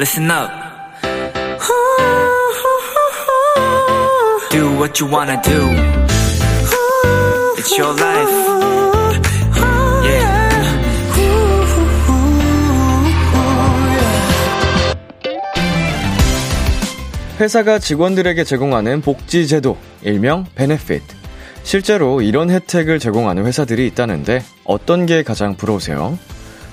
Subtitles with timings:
[0.00, 0.50] listen up.
[4.50, 5.60] Do what you wanna do.
[7.58, 8.30] It's your life.
[10.02, 10.50] Yeah.
[17.38, 21.02] 회사가 직원들에게 제공하는 복지 제도, 일명 베네핏.
[21.62, 26.18] 실제로 이런 혜택을 제공하는 회사들이 있다는데 어떤 게 가장 부러우세요?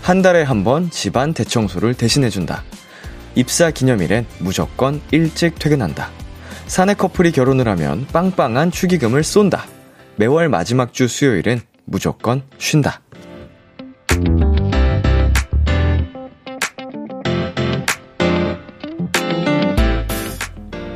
[0.02, 2.64] 한 달에 한 번 집안 대청소를 대신해준다.
[3.38, 6.10] 입사 기념일엔 무조건 일찍 퇴근한다.
[6.66, 9.68] 사내 커플이 결혼을 하면 빵빵한 축의금을 쏜다.
[10.16, 13.00] 매월 마지막 주 수요일은 무조건 쉰다.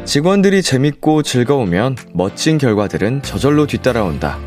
[0.06, 4.40] 직원들이 재밌고 즐거우면 멋진 결과들은 저절로 뒤따라온다.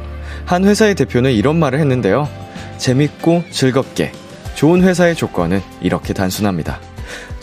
[0.47, 2.29] 한 회사의 대표는 이런 말을 했는데요.
[2.77, 4.11] 재밌고 즐겁게.
[4.57, 6.81] 좋은 회사의 조건은 이렇게 단순합니다.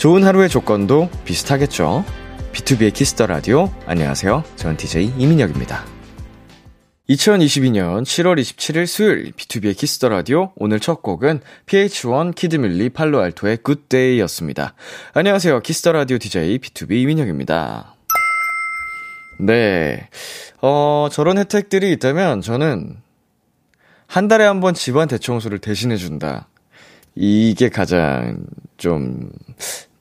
[0.01, 2.03] 좋은 하루의 조건도 비슷하겠죠.
[2.53, 3.71] B2B의 키스터 라디오.
[3.85, 4.43] 안녕하세요.
[4.55, 5.85] 저는 DJ 이민혁입니다.
[7.07, 10.53] 2022년 7월 27일 수요일 B2B의 키스터 라디오.
[10.55, 14.73] 오늘 첫 곡은 pH-1 키드밀리 팔로알토의 Good Day였습니다.
[15.13, 15.59] 안녕하세요.
[15.59, 17.93] 키스터 라디오 DJ B2B 이민혁입니다.
[19.39, 20.09] 네.
[20.63, 22.97] 어, 저런 혜택들이 있다면 저는
[24.07, 26.47] 한 달에 한 번 집안 대청소를 대신해 준다.
[27.13, 28.37] 이게 가장
[28.77, 29.29] 좀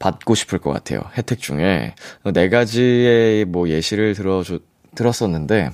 [0.00, 1.02] 받고 싶을 것 같아요.
[1.16, 1.94] 혜택 중에.
[2.32, 4.42] 네 가지의 뭐 예시를 들어
[4.96, 5.70] 들었었는데,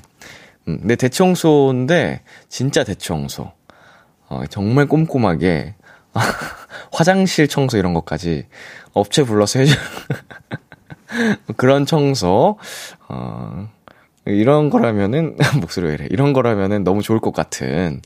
[0.69, 3.52] 음, 근데 대청소인데, 진짜 대청소.
[4.28, 5.74] 어, 정말 꼼꼼하게,
[6.92, 8.47] 화장실 청소 이런 것까지
[8.92, 9.74] 업체 불러서 해줘.
[11.56, 12.58] 그런 청소,
[13.08, 13.69] 어,
[14.27, 16.08] 이런 거라면은, 목소리 왜 이래.
[16.10, 18.02] 이런 거라면은 너무 좋을 것 같은,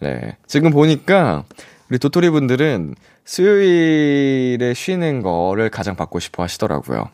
[0.00, 0.36] 네.
[0.46, 1.44] 지금 보니까,
[1.88, 7.08] 우리 도토리 분들은 수요일에 쉬는 거를 가장 받고 싶어 하시더라고요.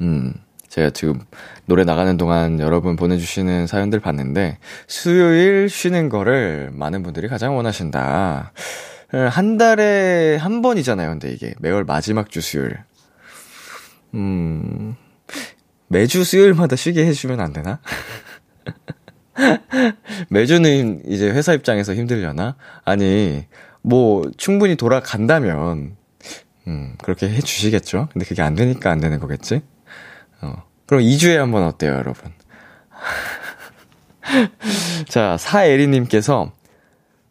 [0.00, 0.34] 음,
[0.68, 1.20] 제가 지금
[1.66, 8.52] 노래 나가는 동안 여러분 보내주시는 사연들 봤는데, 수요일 쉬는 거를 많은 분들이 가장 원하신다.
[9.30, 11.54] 한 달에 한 번이잖아요, 근데 이게.
[11.58, 12.78] 매월 마지막 주 수요일.
[14.14, 14.96] 음,
[15.88, 17.80] 매주 수요일마다 쉬게 해주면 안 되나?
[20.30, 22.56] 매주는 이제 회사 입장에서 힘들려나?
[22.84, 23.46] 아니,
[23.82, 25.96] 뭐, 충분히 돌아간다면,
[26.66, 28.08] 음, 그렇게 해 주시겠죠?
[28.12, 29.62] 근데 그게 안 되니까 안 되는 거겠지?
[30.42, 30.62] 어.
[30.86, 32.32] 그럼 2주에 한 번 어때요, 여러분?
[35.08, 36.52] 자, 사에리님께서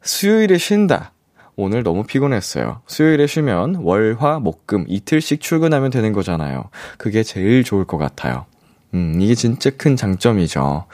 [0.01, 1.13] 수요일에 쉰다.
[1.55, 2.81] 오늘 너무 피곤했어요.
[2.87, 6.69] 수요일에 쉬면 월, 화, 목, 금 이틀씩 출근하면 되는 거잖아요.
[6.97, 8.45] 그게 제일 좋을 것 같아요.
[8.93, 10.85] 음, 이게 진짜 큰 장점이죠.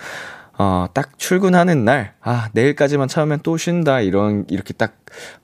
[0.57, 4.95] 어, 딱 출근하는 날, 아, 내일까지만 참으면 또 쉰다, 이런, 이렇게 딱,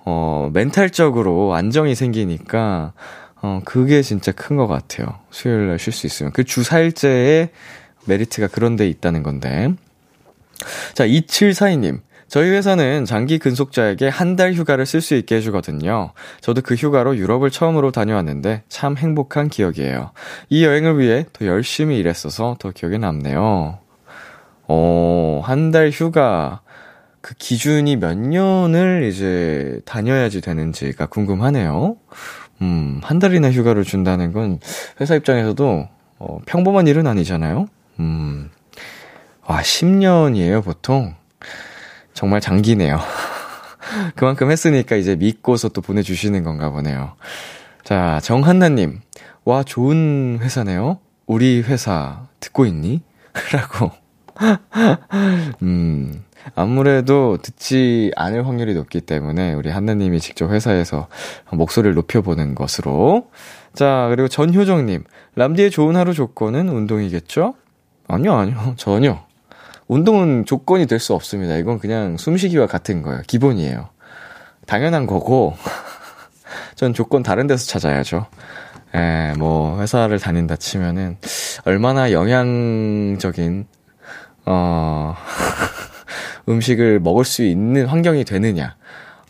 [0.06, 2.94] 어, 멘탈적으로 안정이 생기니까,
[3.42, 5.08] 어, 그게 진짜 큰 것 같아요.
[5.32, 6.32] 수요일 날 쉴 수 있으면.
[6.32, 7.50] 그 주 4일째의
[8.06, 9.74] 메리트가 그런 데 있다는 건데.
[10.94, 12.02] 자, 2742님.
[12.30, 16.14] 저희 회사는 장기 근속자에게 한 달 휴가를 쓸 수 있게 해주거든요.
[16.40, 20.12] 저도 그 휴가로 유럽을 처음으로 다녀왔는데 참 행복한 기억이에요.
[20.50, 23.80] 이 여행을 위해 더 열심히 일했어서 더 기억에 남네요.
[24.74, 26.62] 어, 한 달 휴가,
[27.20, 31.98] 그 기준이 몇 년을 이제 다녀야지 되는지가 궁금하네요.
[32.62, 34.60] 음, 한 달이나 휴가를 준다는 건
[35.02, 35.88] 회사 입장에서도
[36.20, 37.68] 어, 평범한 일은 아니잖아요.
[38.00, 38.50] 음,
[39.46, 41.16] 와, 10년이에요, 보통.
[42.14, 42.98] 정말 장기네요.
[44.16, 47.14] 그만큼 했으니까 이제 믿고서 또 보내주시는 건가 보네요.
[47.84, 49.02] 자, 정한나님.
[49.44, 51.00] 와, 좋은 회사네요.
[51.26, 53.02] 우리 회사 듣고 있니?
[53.52, 53.92] 라고.
[55.62, 56.24] 음,
[56.56, 61.08] 아무래도 듣지 않을 확률이 높기 때문에 우리 한나님이 직접 회사에서
[61.52, 63.30] 목소리를 높여보는 것으로.
[63.74, 65.04] 자, 그리고 전효정님.
[65.36, 67.54] 람디의 좋은 하루 조건은 운동이겠죠?
[68.08, 68.74] 아니요, 아니요.
[68.78, 69.24] 전혀.
[69.88, 71.56] 운동은 조건이 될 수 없습니다.
[71.58, 73.22] 이건 그냥 숨쉬기와 같은 거예요.
[73.28, 73.90] 기본이에요.
[74.66, 75.56] 당연한 거고,
[76.76, 78.26] 전 조건 다른 데서 찾아야죠.
[78.96, 81.18] 에, 뭐, 회사를 다닌다 치면은,
[81.66, 83.66] 얼마나 영양적인,
[84.46, 85.16] 어,
[86.50, 88.76] 음식을 먹을 수 있는 환경이 되느냐.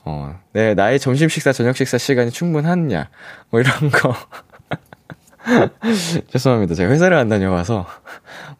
[0.04, 3.10] 어, 내, 나의 점심 식사, 저녁 식사 시간이 충분하느냐.
[3.50, 4.16] 뭐 이런 거.
[6.32, 6.76] 죄송합니다.
[6.76, 7.86] 제가 회사를 안 다녀와서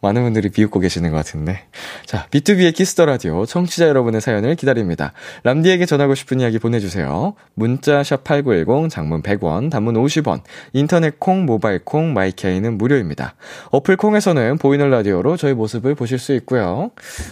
[0.00, 1.64] 많은 분들이 비웃고 계시는 것 같은데.
[2.12, 5.14] 자, B2B의 키스터 라디오 청취자 여러분의 사연을 기다립니다.
[5.44, 7.32] 람디에게 전하고 싶은 이야기 보내주세요.
[7.54, 10.42] 문자 샵 #8910 장문 100원, 단문 50원,
[10.74, 13.34] 인터넷 콩, 모바일 콩, 마이케이는 무료입니다.
[13.70, 16.90] 어플 콩에서는 보이는 라디오로 저희 모습을 보실 수 있고요.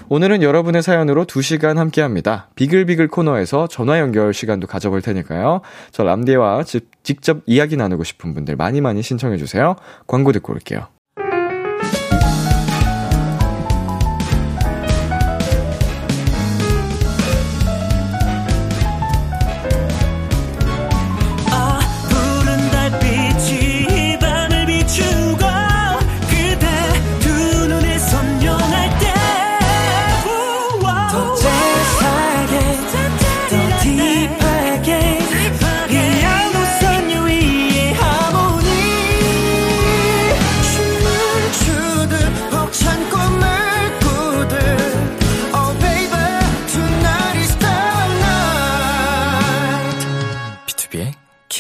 [0.09, 2.49] 오늘은 여러분의 사연으로 2시간 함께합니다.
[2.55, 5.61] 비글비글 코너에서 전화 연결 시간도 가져볼 테니까요.
[5.91, 6.65] 저 람디와
[7.03, 9.77] 직접 이야기 나누고 싶은 분들 많이 많이 신청해 주세요.
[10.07, 10.87] 광고 듣고 올게요.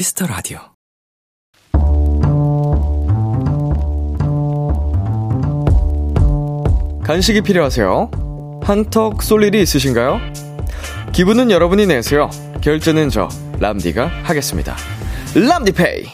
[0.00, 0.58] Kiss the Radio.
[7.05, 8.11] 간식이 필요하세요?
[8.62, 10.19] 한턱 쏠 일이 있으신가요?
[11.12, 12.31] 기분은 여러분이 내세요.
[12.62, 14.75] 결제는 저 람디가 하겠습니다.
[15.35, 16.05] 람디페이.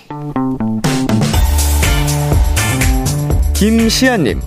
[3.54, 4.40] 김시아님.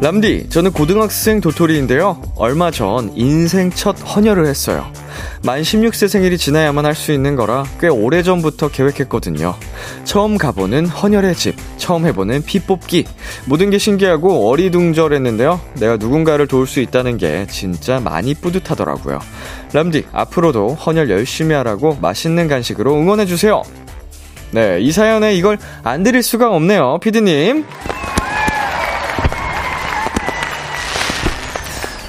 [0.00, 2.22] 람디, 저는 고등학생 도토리인데요.
[2.36, 4.86] 얼마 전 인생 첫 헌혈을 했어요.
[5.44, 9.54] 만 16세 생일이 지나야만 할 수 있는 거라 꽤 오래전부터 계획했거든요.
[10.04, 13.04] 처음 가보는 헌혈의 집, 처음 해보는 피 뽑기.
[13.44, 15.60] 모든 게 신기하고 어리둥절했는데요.
[15.74, 19.18] 내가 누군가를 도울 수 있다는 게 진짜 많이 뿌듯하더라고요.
[19.74, 23.62] 람디, 앞으로도 헌혈 열심히 하라고 맛있는 간식으로 응원해주세요.
[24.52, 27.64] 네, 이 사연에 이걸 안 드릴 수가 없네요, 피디님.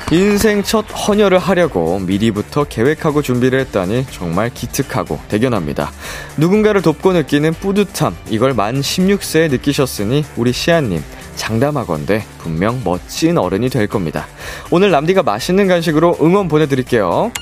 [0.10, 5.92] 인생 첫 헌혈을 하려고 미리부터 계획하고 준비를 했다니 정말 기특하고 대견합니다.
[6.38, 11.04] 누군가를 돕고 느끼는 뿌듯함, 이걸 만 16세에 느끼셨으니 우리 시아님,
[11.36, 14.28] 장담하건대 분명 멋진 어른이 될 겁니다.
[14.72, 17.34] 오늘 람디가 맛있는 간식으로 응원 보내드릴게요.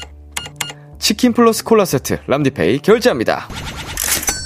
[0.97, 3.47] 치킨 플러스 콜라 세트, 람디페이 결제합니다.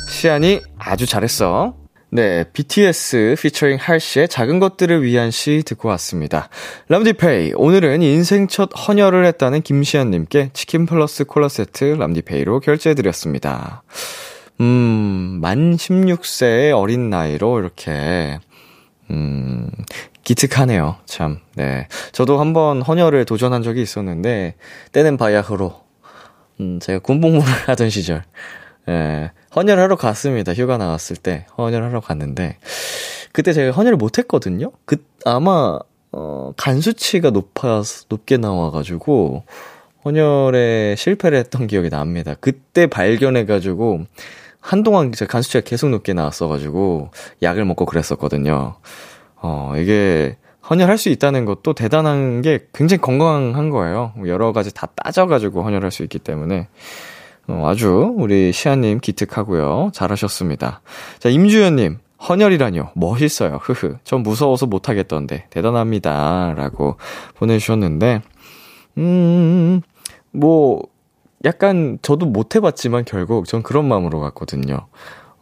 [0.10, 1.79] 시안이 아주 잘했어.
[2.12, 6.50] 네, BTS 피처링 할시의 작은 것들을 위한 시 듣고 왔습니다.
[6.88, 13.84] 람디페이, 오늘은 인생 첫 헌혈을 했다는 김시현님께 치킨 플러스 콜라 세트 람디페이로 결제해드렸습니다.
[14.60, 18.40] 음, 만 16세의 어린 나이로 이렇게,
[19.12, 19.70] 음,
[20.24, 20.98] 기특하네요.
[21.06, 21.88] 참, 네.
[22.12, 24.56] 저도 한번 헌혈을 도전한 적이 있었는데,
[24.94, 25.80] 때는 바야흐로,
[26.60, 28.24] 음, 제가 군복무를 하던 시절,
[28.90, 30.54] 예, 헌혈하러 갔습니다.
[30.54, 32.58] 휴가 나왔을 때 헌혈하러 갔는데
[33.32, 34.72] 그때 제가 헌혈을 못 했거든요.
[34.86, 35.80] 그 아마
[36.12, 39.44] 어, 간 수치가 높아 높게 나와 가지고
[40.06, 42.36] 헌혈에 실패를 했던 기억이 납니다.
[42.40, 44.02] 그때 발견해 가지고
[44.62, 47.12] 한동안 제 간 수치가 계속 높게 나왔어 가지고
[47.42, 48.76] 약을 먹고 그랬었거든요.
[49.42, 50.38] 어, 이게
[50.70, 54.14] 헌혈할 수 있다는 것도 대단한 게 굉장히 건강한 거예요.
[54.28, 56.68] 여러 가지 다 따져가지고 헌혈할 수 있기 때문에.
[57.50, 59.90] 어, 아주 우리 시아님 기특하고요.
[59.94, 60.82] 잘하셨습니다.
[61.20, 61.98] 자, 임주연님.
[62.28, 62.92] 헌혈이라뇨.
[62.96, 63.60] 멋있어요.
[63.62, 63.98] 흐흐.
[64.04, 65.48] 전 무서워서 못하겠던데.
[65.50, 66.54] 대단합니다.
[66.56, 66.98] 라고
[67.36, 68.22] 보내주셨는데,
[68.98, 69.82] 음,
[70.32, 70.84] 뭐,
[71.46, 74.88] 약간 저도 못 해봤지만 결국 전 그런 마음으로 갔거든요.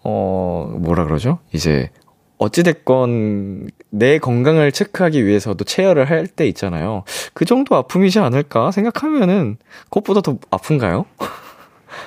[0.03, 1.39] 어, 뭐라 그러죠?
[1.51, 1.89] 이제,
[2.37, 7.03] 어찌됐건 내 건강을 체크하기 위해서도 체열을 할 때 있잖아요.
[7.33, 11.05] 그 정도 아픔이지 않을까 생각하면은 그것보다 더 아픈가요?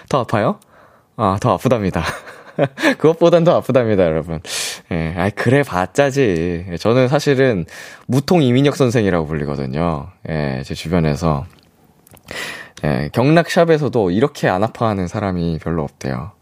[0.09, 0.59] 더 아파요?
[1.17, 2.03] 아, 더 아프답니다.
[2.99, 4.41] 그것보단 더 아프답니다, 여러분.
[4.91, 6.77] 예, 아이, 그래 봤자지.
[6.79, 7.67] 저는 사실은
[8.07, 10.09] 무통 이민혁 선생이라고 불리거든요.
[10.29, 11.47] 예, 제 주변에서.
[12.85, 16.33] 예, 경락샵에서도 이렇게 안 아파하는 사람이 별로 없대요.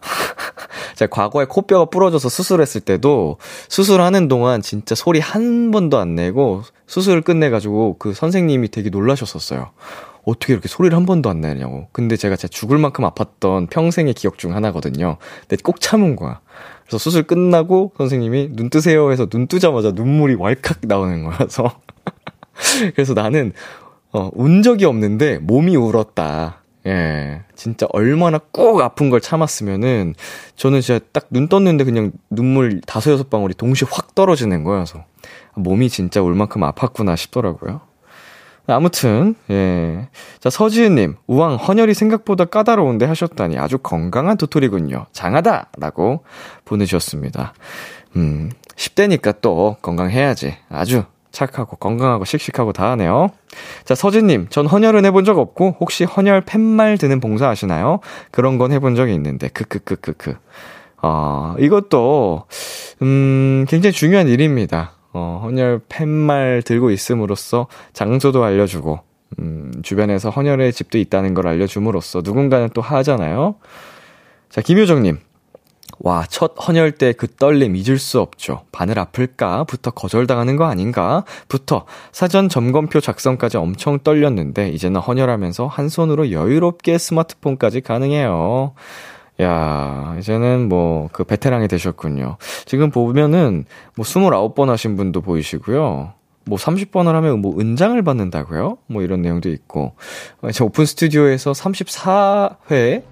[0.94, 7.22] 제가 과거에 코뼈가 부러져서 수술했을 때도 수술하는 동안 진짜 소리 한 번도 안 내고 수술을
[7.22, 9.70] 끝내가지고 그 선생님이 되게 놀라셨었어요.
[10.28, 11.88] 어떻게 이렇게 소리를 한 번도 안 내냐고.
[11.92, 15.16] 근데 제가 진짜 죽을 만큼 아팠던 평생의 기억 중 하나거든요.
[15.48, 16.40] 근데 꼭 참은 거야.
[16.82, 21.80] 그래서 수술 끝나고 선생님이 눈 뜨세요 해서 눈 뜨자마자 눈물이 왈칵 나오는 거라서.
[22.94, 23.52] 그래서 나는,
[24.12, 26.62] 어, 운 적이 없는데 몸이 울었다.
[26.86, 27.42] 예.
[27.54, 30.14] 진짜 얼마나 꼭 아픈 걸 참았으면은
[30.56, 35.04] 저는 진짜 딱 눈 떴는데 그냥 눈물 다섯 여섯 방울이 동시에 확 떨어지는 거여서
[35.56, 37.80] 몸이 진짜 울 만큼 아팠구나 싶더라고요.
[38.74, 40.08] 아무튼, 예.
[40.40, 45.06] 자, 서지은님, 우왕, 헌혈이 생각보다 까다로운데 하셨다니 아주 건강한 도토리군요.
[45.12, 45.70] 장하다!
[45.78, 46.24] 라고
[46.64, 47.54] 보내주셨습니다.
[48.16, 50.54] 음, 10대니까 또 건강해야지.
[50.68, 53.28] 아주 착하고 건강하고 씩씩하고 다 하네요.
[53.84, 58.00] 자, 서진님, 전 헌혈은 해본 적 없고, 혹시 헌혈 팻말 드는 봉사 아시나요?
[58.30, 60.36] 그런 건 해본 적이 있는데, 크크크크크.
[61.02, 62.44] 어, 이것도,
[63.02, 64.97] 음, 굉장히 중요한 일입니다.
[65.18, 69.00] 어, 헌혈 팻말 들고 있음으로써 장소도 알려주고,
[69.40, 73.56] 음, 주변에서 헌혈의 집도 있다는 걸 알려줌으로써 누군가는 또 하잖아요.
[74.48, 75.18] 자, 김효정님.
[76.00, 78.62] 와, 첫 헌혈 때 그 떨림 잊을 수 없죠.
[78.70, 79.64] 바늘 아플까?
[79.64, 81.24] 부터 거절당하는 거 아닌가?
[81.48, 88.74] 부터 사전 점검표 작성까지 엄청 떨렸는데, 이제는 헌혈하면서 한 손으로 여유롭게 스마트폰까지 가능해요.
[89.40, 92.38] 야, 이제는 뭐, 그 베테랑이 되셨군요.
[92.64, 93.64] 지금 보면은,
[93.96, 96.12] 뭐, 29번 하신 분도 보이시고요.
[96.44, 98.78] 뭐, 30번을 하면 뭐, 은장을 받는다고요?
[98.88, 99.94] 뭐, 이런 내용도 있고.
[100.52, 103.04] 제 오픈 스튜디오에서 34회,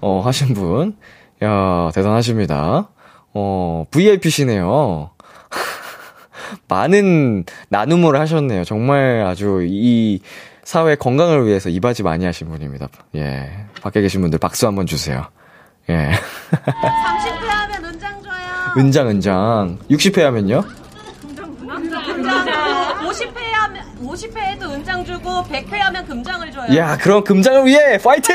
[0.00, 0.96] 어, 하신 분.
[1.42, 2.88] 야, 대단하십니다.
[3.34, 5.10] 어, VIP시네요.
[6.68, 8.64] 많은 나눔을 하셨네요.
[8.64, 10.20] 정말 아주 이
[10.64, 12.88] 사회 건강을 위해서 이바지 많이 하신 분입니다.
[13.16, 13.50] 예.
[13.82, 15.26] 밖에 계신 분들 박수 한번 주세요.
[15.90, 16.10] 예.
[16.50, 18.32] 30회 하면 은장 줘요.
[18.76, 19.78] 은장, 은장.
[19.90, 20.64] 60회 하면요?
[21.70, 22.06] 은장
[23.08, 26.76] 50회 하면 50회 해도 은장 주고 100회 하면 금장을 줘요.
[26.76, 28.34] 야, 그럼 금장을 위해 파이팅!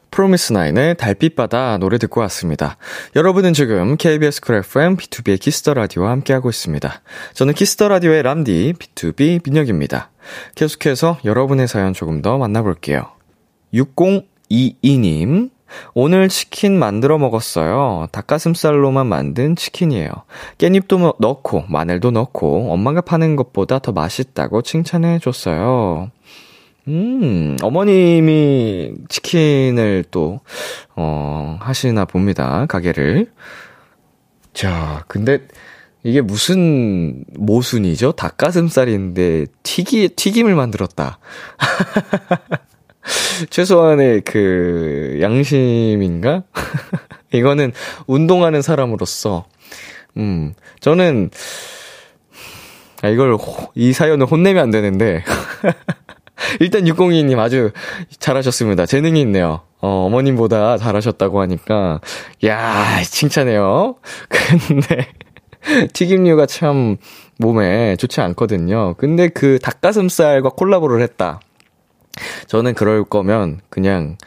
[0.11, 2.77] 프로미스나인의 달빛바다 노래 듣고 왔습니다.
[3.15, 7.01] 여러분은 지금 KBS 쿨 FM 비투비의 키스 더 라디오와 함께하고 있습니다.
[7.33, 10.11] 저는 키스 더 라디오의 람디 비투비 민혁입니다.
[10.55, 13.07] 계속해서 여러분의 사연 조금 더 만나볼게요.
[13.73, 15.49] 6022님
[15.93, 18.07] 오늘 치킨 만들어 먹었어요.
[18.11, 20.09] 닭가슴살로만 만든 치킨이에요.
[20.57, 26.11] 깻잎도 넣고 마늘도 넣고 엄마가 파는 것보다 더 맛있다고 칭찬해 줬어요.
[26.87, 30.39] 음, 어머님이 치킨을 또,
[30.95, 32.65] 어, 하시나 봅니다.
[32.67, 33.31] 가게를.
[34.53, 35.47] 자, 근데
[36.03, 38.13] 이게 무슨 모순이죠?
[38.13, 41.19] 닭가슴살인데 튀기, 튀김을 만들었다.
[43.49, 46.43] 최소한의 그 양심인가?
[47.31, 47.71] 이거는
[48.07, 49.45] 운동하는 사람으로서,
[50.17, 51.29] 음, 저는,
[53.03, 53.37] 아, 이걸,
[53.75, 55.23] 이 사연을 혼내면 안 되는데,
[56.59, 57.71] 일단 602님 아주
[58.19, 58.85] 잘하셨습니다.
[58.85, 59.61] 재능이 있네요.
[59.79, 62.01] 어, 어머님보다 잘하셨다고 하니까,
[62.45, 63.95] 야 칭찬해요.
[64.67, 65.07] 근데,
[65.93, 66.97] 튀김류가 참
[67.37, 68.95] 몸에 좋지 않거든요.
[68.97, 71.39] 근데 그 닭가슴살과 콜라보를 했다.
[72.47, 74.17] 저는 그럴 거면 그냥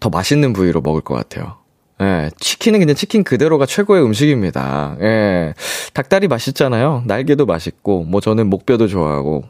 [0.00, 1.58] 더 맛있는 부위로 먹을 것 같아요.
[2.00, 4.96] 예, 치킨은 그냥 치킨 그대로가 최고의 음식입니다.
[5.00, 5.54] 예,
[5.92, 7.04] 닭다리 맛있잖아요.
[7.06, 9.44] 날개도 맛있고, 뭐 저는 목뼈도 좋아하고,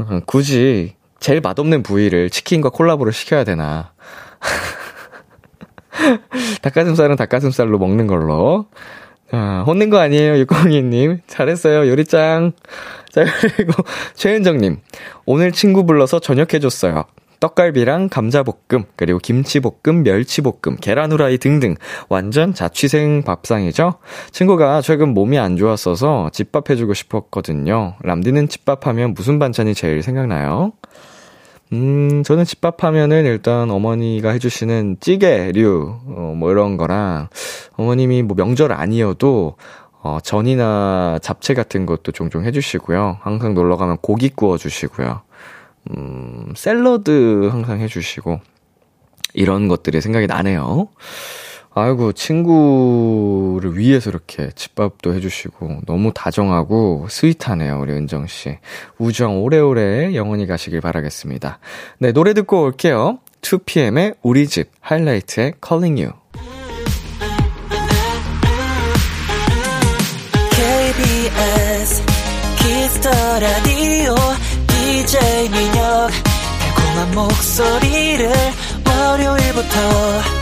[0.00, 3.92] 음, 굳이 제일 맛없는 부위를 치킨과 콜라보를 시켜야 되나.
[6.62, 8.66] 닭가슴살은 닭가슴살로 먹는 걸로.
[9.30, 11.20] 아, 혼낸 거 아니에요, 602님.
[11.28, 12.52] 잘했어요, 요리짱.
[13.12, 13.72] 자, 그리고
[14.14, 14.80] 최은정님.
[15.24, 17.04] 오늘 친구 불러서 저녁 해줬어요.
[17.38, 21.76] 떡갈비랑 감자볶음, 그리고 김치볶음, 멸치볶음, 계란 후라이 등등
[22.08, 23.94] 완전 자취생 밥상이죠.
[24.32, 27.94] 친구가 최근 몸이 안 좋았어서 집밥 해주고 싶었거든요.
[28.02, 30.72] 람디는 집밥 하면 무슨 반찬이 제일 생각나요?
[31.72, 37.28] 음, 저는 집밥 하면은 일단 어머니가 해주시는 찌개류, 어, 뭐 이런 거랑,
[37.76, 39.56] 어머님이 뭐 명절 아니어도,
[40.02, 43.18] 어, 전이나 잡채 같은 것도 종종 해주시고요.
[43.22, 45.22] 항상 놀러 가면 고기 구워주시고요.
[45.96, 48.40] 음, 샐러드 항상 해주시고,
[49.32, 50.88] 이런 것들이 생각이 나네요.
[51.74, 58.58] 아이고, 친구를 위해서 이렇게 집밥도 해주시고, 너무 다정하고 스윗하네요, 우리 은정씨.
[58.98, 61.58] 우정 오래오래 영원히 가시길 바라겠습니다.
[61.98, 63.18] 네, 노래 듣고 올게요.
[63.40, 66.14] 2PM의 우리 집, 하이라이트의 Calling You.
[70.50, 72.02] KBS
[72.58, 73.10] 키스터
[73.40, 74.14] 라디오
[74.68, 76.10] DJ 민혁
[76.60, 78.30] 달콤한 목소리를
[78.86, 80.41] 월요일부터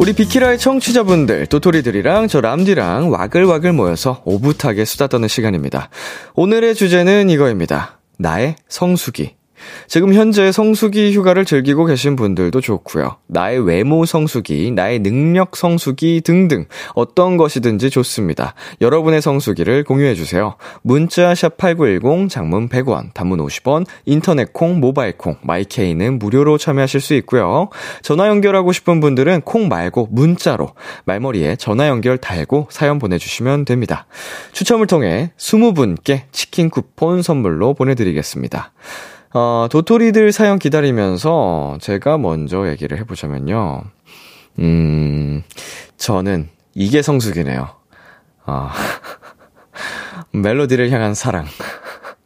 [0.00, 5.90] 우리 비키라의 청취자분들 도토리들이랑 저 람디랑 와글와글 모여서 오붓하게 수다 떠는 시간입니다.
[6.34, 8.00] 오늘의 주제는 이거입니다.
[8.16, 9.34] 나의 성수기
[9.86, 13.16] 지금 현재 성수기 휴가를 즐기고 계신 분들도 좋고요.
[13.26, 18.54] 나의 외모 성수기, 나의 능력 성수기 등등 어떤 것이든지 좋습니다.
[18.80, 20.56] 여러분의 성수기를 공유해 주세요.
[20.82, 27.14] 문자 샵 8910 장문 100원, 단문 50원, 인터넷 콩, 모바일 콩, 마이케이는 무료로 참여하실 수
[27.14, 27.68] 있고요.
[28.02, 30.70] 전화 연결하고 싶은 분들은 콩 말고 문자로
[31.04, 34.06] 말머리에 전화 연결 달고 사연 보내 주시면 됩니다.
[34.52, 38.72] 추첨을 통해 20분께 치킨 쿠폰 선물로 보내 드리겠습니다.
[39.32, 43.82] 어, 도토리들 사연 기다리면서 제가 먼저 얘기를 해보자면요.
[44.58, 45.42] 음,
[45.96, 47.68] 저는 이게 성숙이네요.
[48.46, 48.68] 어,
[50.32, 51.46] 멜로디를 향한 사랑.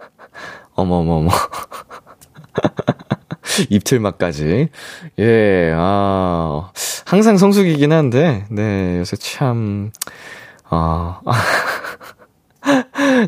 [0.75, 1.31] 어머머머.
[3.69, 4.71] 입틀막까지.
[5.19, 6.71] 예, 아,
[7.05, 9.93] 항상 성숙이긴 한데, 네, 요새 참,
[10.65, 11.21] 아,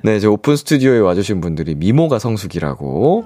[0.02, 3.24] 네, 저 오픈 스튜디오에 와주신 분들이 미모가 성숙이라고.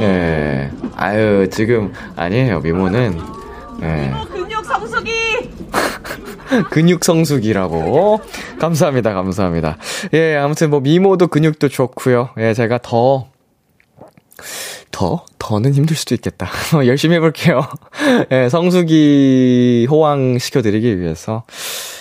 [0.00, 0.70] 예.
[0.96, 2.60] 아유, 지금, 아니에요.
[2.60, 3.18] 미모는,
[3.82, 4.12] 예.
[4.12, 5.12] 어, 근육 성수기.
[6.70, 8.20] 근육 성숙이라고.
[8.58, 9.76] 감사합니다, 감사합니다.
[10.14, 12.30] 예, 아무튼 뭐 미모도 근육도 좋고요.
[12.38, 13.28] 예, 제가 더,
[14.90, 15.24] 더?
[15.38, 16.48] 더는 힘들 수도 있겠다.
[16.86, 17.62] 열심히 해볼게요.
[18.32, 21.44] 예, 성숙이 호황 시켜드리기 위해서.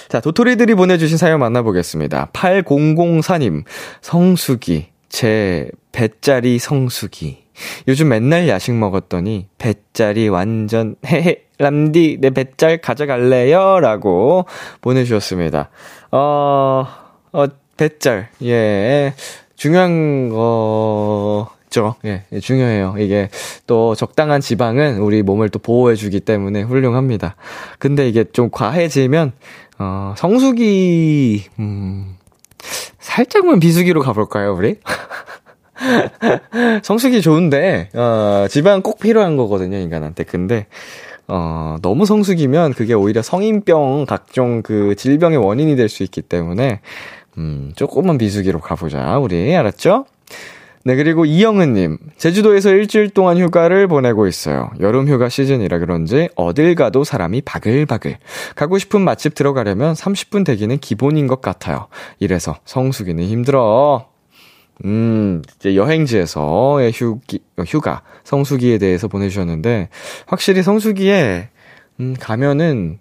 [0.10, 2.30] 자, 도토리들이 보내주신 사연 만나보겠습니다.
[2.32, 3.64] 8004님,
[4.02, 7.47] 성수기, 제 배짜리 성수기.
[7.88, 13.80] 요즘 맨날 야식 먹었더니 배짜리 완전 헤헤 람디 내 배짤 가져갈래요?
[13.80, 14.46] 라고
[14.82, 15.70] 보내주셨습니다.
[16.12, 16.86] 어,
[17.34, 17.46] 어,
[17.76, 18.30] 배짤.
[18.44, 19.14] 예.
[19.56, 21.96] 중요한 거죠.
[22.06, 22.96] 예, 예, 중요해요.
[23.00, 23.30] 이게
[23.66, 27.36] 또 적당한 지방은 우리 몸을 또 보호해주기 때문에 훌륭합니다.
[27.80, 29.32] 근데 이게 좀 과해지면,
[29.80, 32.18] 어, 성수기, 음,
[33.00, 34.76] 살짝만 비수기로 가볼까요, 우리?
[36.84, 40.24] 성수기 좋은데, 어, 지방 꼭 필요한 거거든요, 인간한테.
[40.24, 40.68] 근데,
[41.28, 46.82] 어, 너무 성숙이면 그게 오히려 성인병, 각종 그 질병의 원인이 될 수 있기 때문에,
[47.38, 49.56] 음, 조금만 비수기로 가보자, 우리.
[49.56, 50.06] 알았죠?
[50.84, 51.98] 네, 그리고 이영은님.
[52.18, 54.70] 제주도에서 일주일 동안 휴가를 보내고 있어요.
[54.80, 58.18] 여름 휴가 시즌이라 그런지 어딜 가도 사람이 바글바글.
[58.56, 61.88] 가고 싶은 맛집 들어가려면 30분 대기는 기본인 것 같아요.
[62.20, 64.08] 이래서 성수기는 힘들어.
[64.86, 69.90] 음, 이제 여행지에서의 휴기, 휴가, 성수기에 대해서 보내주셨는데,
[70.28, 71.50] 확실히 성수기에,
[72.00, 73.00] 음, 가면은,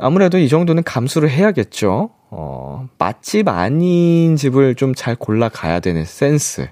[0.00, 2.10] 아무래도 이 정도는 감수를 해야겠죠.
[2.30, 6.68] 어, 맛집 아닌 집을 좀 잘 골라 가야 되는 센스.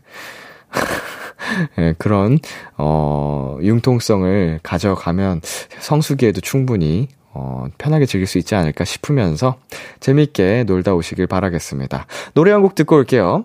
[1.77, 2.39] 네, 그런,
[2.77, 5.41] 어, 융통성을 가져가면
[5.79, 9.57] 성수기에도 충분히, 어, 편하게 즐길 수 있지 않을까 싶으면서
[10.01, 12.07] 재밌게 놀다 오시길 바라겠습니다.
[12.35, 13.45] 노래 한 곡 듣고 올게요.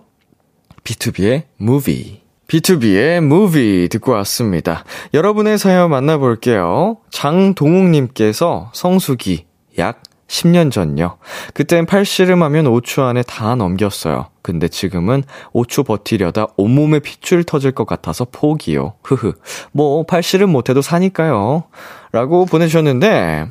[0.88, 2.22] B2B의 Movie.
[2.46, 4.84] B2B의 Movie 듣고 왔습니다.
[5.12, 6.96] 여러분의 사연 만나볼게요.
[7.10, 9.44] 장동욱님께서 성수기
[9.76, 11.18] 약 10년 전요.
[11.52, 14.28] 그땐 팔씨름하면 5초 안에 다 넘겼어요.
[14.40, 18.94] 근데 지금은 5초 버티려다 온몸에 핏줄 터질 것 같아서 포기요.
[19.02, 19.34] 흐흐.
[19.72, 21.64] 뭐, 팔씨름 못해도 사니까요.
[22.12, 23.46] 라고 보내주셨는데,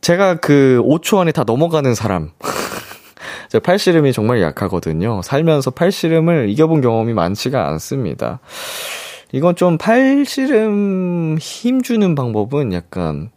[0.00, 2.30] 제가 그 5초 안에 다 넘어가는 사람.
[3.50, 5.20] 제가 팔씨름이 정말 약하거든요.
[5.22, 8.38] 살면서 팔씨름을 이겨본 경험이 많지가 않습니다.
[9.32, 13.30] 이건 좀 팔씨름 힘 주는 방법은 약간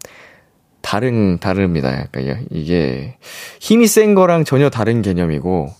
[0.82, 1.91] 다른, 다릅니다.
[1.99, 3.17] 약간 이게
[3.60, 5.73] 힘이 센 거랑 전혀 다른 개념이고,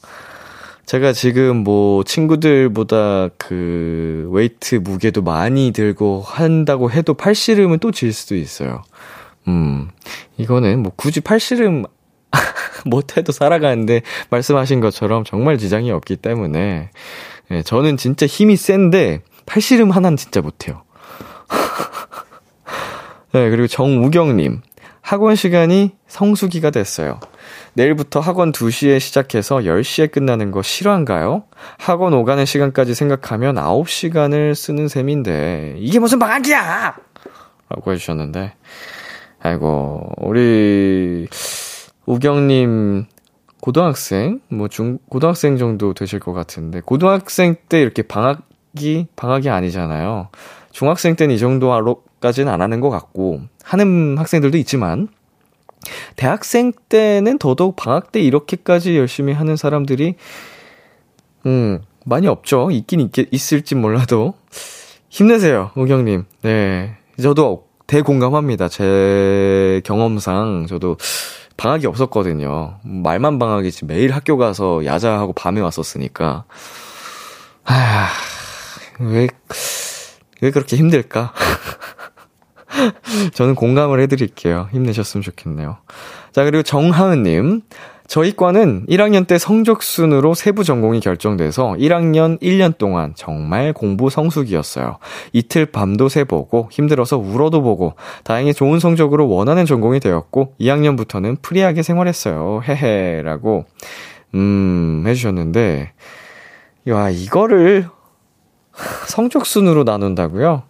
[0.85, 8.35] 제가 지금 뭐 친구들보다 그 웨이트 무게도 많이 들고 한다고 해도 팔씨름은 또 질 수도
[8.35, 8.81] 있어요.
[9.47, 9.89] 음,
[10.37, 11.85] 이거는 뭐 굳이 팔씨름
[12.85, 16.89] 못해도 살아가는데 말씀하신 것처럼 정말 지장이 없기 때문에
[17.49, 20.83] 네, 저는 진짜 힘이 센데 팔씨름 하나는 진짜 못해요.
[23.33, 24.61] 네, 그리고 정우경님.
[25.03, 27.19] 학원 시간이 성수기가 됐어요.
[27.73, 31.43] 내일부터 학원 2시에 시작해서 10시에 끝나는 거 실화인가요?
[31.77, 36.95] 학원 오가는 시간까지 생각하면 9시간을 쓰는 셈인데, 이게 무슨 방학이야!
[37.69, 38.53] 라고 해주셨는데,
[39.41, 41.27] 아이고, 우리,
[42.05, 43.05] 우경님,
[43.61, 44.41] 고등학생?
[44.49, 50.27] 뭐 중, 고등학생 정도 되실 것 같은데, 고등학생 때 이렇게 방학이, 방학이 아니잖아요.
[50.71, 55.07] 중학생 때는 이 정도까지는 안 하는 것 같고, 하는 학생들도 있지만,
[56.15, 60.15] 대학생 때는 더더욱 방학 때 이렇게까지 열심히 하는 사람들이,
[61.45, 62.69] 음, 많이 없죠.
[62.71, 64.33] 있긴 있, 있을지 몰라도.
[65.09, 66.25] 힘내세요, 우경님.
[66.41, 66.97] 네.
[67.21, 68.69] 저도 대공감합니다.
[68.69, 70.97] 제 경험상 저도
[71.57, 72.79] 방학이 없었거든요.
[72.83, 76.45] 말만 방학이지 매일 학교 가서 야자하고 밤에 왔었으니까.
[77.65, 78.09] 아,
[78.99, 79.27] 왜,
[80.41, 81.33] 왜 그렇게 힘들까?
[83.33, 84.69] 저는 공감을 해드릴게요.
[84.71, 85.77] 힘내셨으면 좋겠네요.
[86.31, 87.61] 자, 그리고 정하은님.
[88.07, 94.97] 저희 과는 1학년 때 성적 순으로 세부 전공이 결정돼서 1학년 1년 동안 정말 공부 성숙이었어요.
[95.31, 102.61] 이틀 밤도 새보고 힘들어서 울어도 보고 다행히 좋은 성적으로 원하는 전공이 되었고 2학년부터는 프리하게 생활했어요.
[102.63, 103.65] 헤헤라고
[104.35, 105.93] 음 해주셨는데
[106.89, 107.87] 야 이거를
[109.07, 110.63] 성적 순으로 나눈다고요?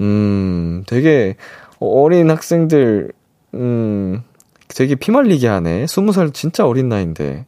[0.00, 1.36] 음 되게
[1.78, 3.12] 어린 학생들
[3.54, 4.22] 음
[4.68, 5.84] 되게 피말리게 하네.
[5.86, 7.46] 20살 진짜 어린 나이인데.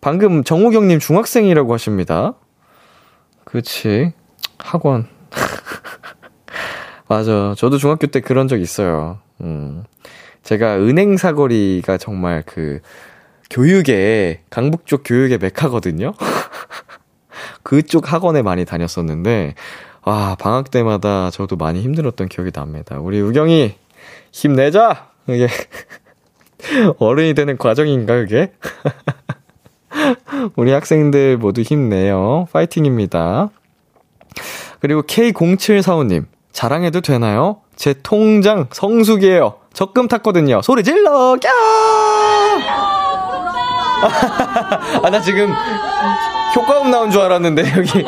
[0.00, 2.34] 방금 정우경님 중학생이라고 하십니다.
[3.44, 4.12] 그치.
[4.58, 5.08] 학원.
[7.08, 7.54] 맞아.
[7.56, 9.18] 저도 중학교 때 그런 적 있어요.
[9.40, 9.84] 음.
[10.42, 12.80] 제가 은행 사거리가 정말 그,
[13.50, 16.12] 교육의, 강북 쪽 교육의 메카거든요?
[17.62, 19.54] 그쪽 학원에 많이 다녔었는데,
[20.02, 22.98] 아, 방학 때마다 저도 많이 힘들었던 기억이 납니다.
[22.98, 23.74] 우리 우경이,
[24.32, 25.10] 힘내자!
[25.28, 25.48] 이게.
[26.98, 28.52] 어른이 되는 과정인가, 그게?
[30.56, 32.48] 우리 학생들 모두 힘내요.
[32.52, 33.50] 파이팅입니다.
[34.80, 37.60] 그리고 K0745님, 자랑해도 되나요?
[37.76, 39.54] 제 통장 성숙이에요.
[39.72, 40.62] 적금 탔거든요.
[40.62, 41.36] 소리 질러!
[41.36, 41.48] 꺄!
[45.02, 45.52] 아, 나 지금
[46.54, 48.04] 효과음 나온 줄 알았는데, 여기.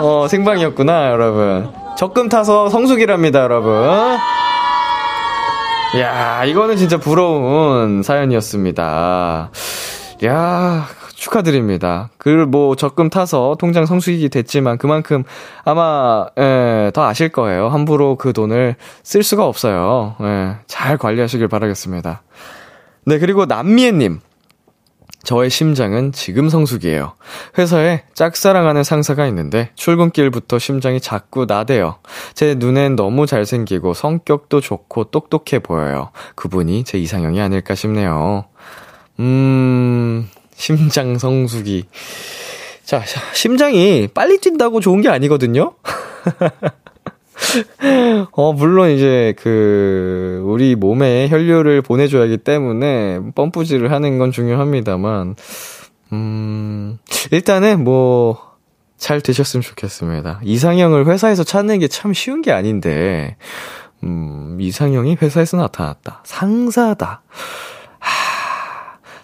[0.00, 1.70] 어, 생방이었구나, 여러분.
[1.96, 3.72] 적금 타서 성숙이랍니다, 여러분.
[5.94, 9.50] 야, 이거는 진짜 부러운 사연이었습니다.
[10.24, 12.10] 야, 축하드립니다.
[12.18, 15.24] 그, 뭐, 적금 타서 통장 성수익이 됐지만 그만큼
[15.64, 17.68] 아마, 예, 더 아실 거예요.
[17.68, 20.16] 함부로 그 돈을 쓸 수가 없어요.
[20.20, 22.22] 예, 잘 관리하시길 바라겠습니다.
[23.06, 24.20] 네, 그리고 남미애님.
[25.26, 27.14] 저의 심장은 지금 성숙이에요.
[27.58, 31.96] 회사에 짝사랑하는 상사가 있는데 출근길부터 심장이 자꾸 나대요.
[32.34, 36.10] 제 눈엔 너무 잘생기고 성격도 좋고 똑똑해 보여요.
[36.36, 38.44] 그분이 제 이상형이 아닐까 싶네요.
[39.18, 41.86] 음, 심장 성숙이.
[42.84, 43.02] 자,
[43.34, 45.74] 심장이 빨리 뛴다고 좋은 게 아니거든요?
[48.32, 55.36] 어, 물론 이제 그, 우리 몸에 혈류를 보내줘야 하기 때문에 펌프질을 하는 건 중요합니다만,
[56.12, 56.98] 음,
[57.30, 58.38] 일단은 뭐,
[58.96, 60.40] 잘 되셨으면 좋겠습니다.
[60.42, 63.36] 이상형을 회사에서 찾는 게 참 쉬운 게 아닌데,
[64.04, 66.22] 음, 이상형이 회사에서 나타났다.
[66.24, 67.22] 상사다.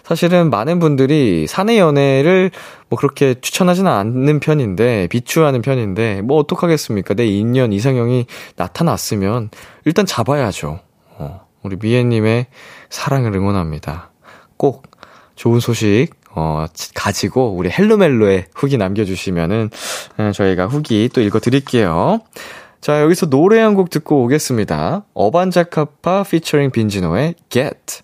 [0.03, 2.51] 사실은 많은 분들이 사내 연애를
[2.89, 7.13] 뭐 그렇게 추천하지는 않는 편인데, 비추하는 편인데, 뭐 어떡하겠습니까?
[7.13, 8.25] 내 인연 이상형이
[8.57, 9.49] 나타났으면
[9.85, 10.79] 일단 잡아야죠.
[11.17, 12.47] 어, 우리 미애님의
[12.89, 14.11] 사랑을 응원합니다.
[14.57, 14.83] 꼭
[15.35, 19.69] 좋은 소식, 어, 가지고 우리 헬로멜로에 후기 남겨주시면은,
[20.17, 22.19] 어, 저희가 후기 또 읽어드릴게요.
[22.81, 25.05] 자, 여기서 노래 한 곡 듣고 오겠습니다.
[25.13, 28.03] 어반자카파 피처링 빈지노의 Get.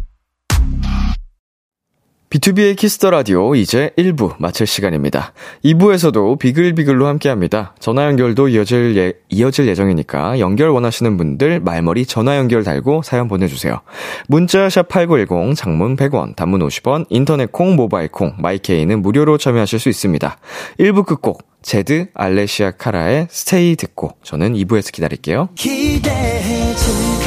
[2.31, 5.33] 비투비의 키스 더 라디오 이제 1부 마칠 시간입니다.
[5.65, 7.75] 2부에서도 비글비글로 함께 합니다.
[7.77, 13.81] 전화 연결도 이어질 예, 이어질 예정이니까 연결 원하시는 분들 말머리 전화 연결 달고 사연 보내주세요.
[14.29, 20.37] 문자 샵8910 장문 100원, 단문 50원, 인터넷 콩, 모바일 콩, 마이케이는 무료로 참여하실 수 있습니다.
[20.79, 25.49] 1부 끝곡 제드 알레시아 카라의 스테이 듣고 저는 2부에서 기다릴게요.
[25.55, 27.20] 기대해 즐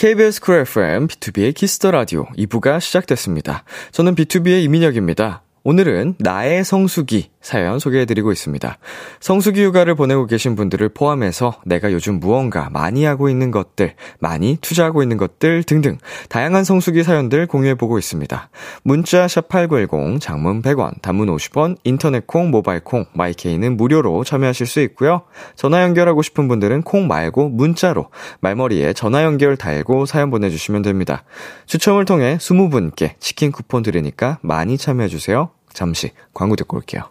[0.00, 3.64] KBS 쿨 FM, 비투비의 키스 더 라디오 2부가 시작됐습니다.
[3.92, 5.42] 저는 비투비의 이민혁입니다.
[5.62, 8.78] 오늘은 나의 성수기 사연 소개해드리고 있습니다.
[9.20, 15.02] 성수기 휴가를 보내고 계신 분들을 포함해서 내가 요즘 무언가 많이 하고 있는 것들, 많이 투자하고
[15.02, 15.98] 있는 것들 등등
[16.30, 18.48] 다양한 성수기 사연들 공유해보고 있습니다.
[18.84, 25.22] 문자 샵8910, 장문 100원, 단문 50원, 인터넷 콩, 모바일 콩, 마이케이는 무료로 참여하실 수 있고요.
[25.56, 28.08] 전화 연결하고 싶은 분들은 콩 말고 문자로
[28.40, 31.24] 말머리에 전화 연결 달고 사연 보내주시면 됩니다.
[31.66, 35.49] 추첨을 통해 20분께 치킨 쿠폰 드리니까 많이 참여해주세요.
[35.72, 37.10] 잠시 광고 듣고 올게요.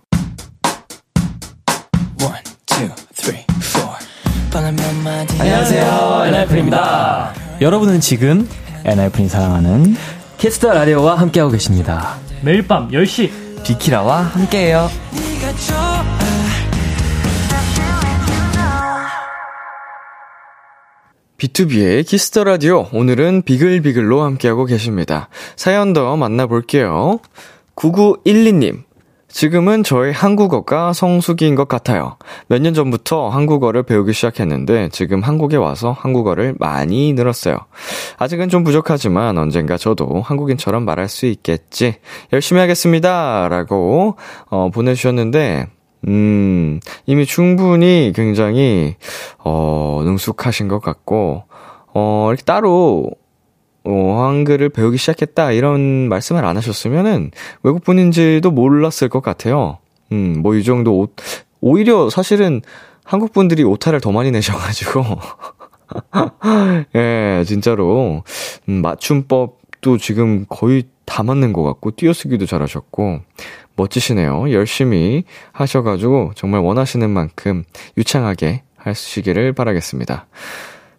[2.21, 3.45] One, two, three.
[5.39, 7.33] 안녕하세요, 엔하이픈입니다.
[7.61, 8.49] 여러분은 지금
[8.85, 9.95] 엔하이픈이 사랑하는
[10.37, 12.17] 키스 더 라디오와 함께하고 계십니다.
[12.41, 14.89] 매일 밤 10시 비키라와 함께해요.
[21.37, 22.87] 비투비의 키스 더 라디오.
[22.91, 25.29] 오늘은 비글비글로 함께하고 계십니다.
[25.55, 27.19] 사연 더 만나볼게요.
[27.79, 28.83] 9912님.
[29.31, 32.17] 지금은 저의 한국어가 성수기인 것 같아요.
[32.47, 37.57] 몇 년 전부터 한국어를 배우기 시작했는데 지금 한국에 와서 한국어를 많이 늘었어요.
[38.17, 41.97] 아직은 좀 부족하지만 언젠가 저도 한국인처럼 말할 수 있겠지.
[42.33, 43.47] 열심히 하겠습니다.
[43.49, 44.17] 라고
[44.49, 45.67] 어, 보내주셨는데
[46.07, 48.95] 음, 이미 충분히 굉장히,
[49.39, 51.43] 어, 능숙하신 것 같고,
[51.93, 53.11] 어, 이렇게 따로,
[53.85, 57.31] 어, 한글을 배우기 시작했다, 이런 말씀을 안 하셨으면은
[57.63, 59.77] 외국 분인지도 몰랐을 것 같아요.
[60.11, 61.15] 음, 뭐 이 정도 옷,
[61.61, 62.61] 오히려 사실은
[63.03, 65.03] 한국 분들이 오타를 더 많이 내셔가지고,
[66.95, 68.23] 예, 진짜로,
[68.67, 73.21] 음, 맞춤법도 지금 거의 다 맞는 것 같고, 띄어쓰기도 잘하셨고,
[73.75, 74.51] 멋지시네요.
[74.51, 77.63] 열심히 하셔가지고, 정말 원하시는 만큼
[77.97, 80.27] 유창하게 하시기를 바라겠습니다.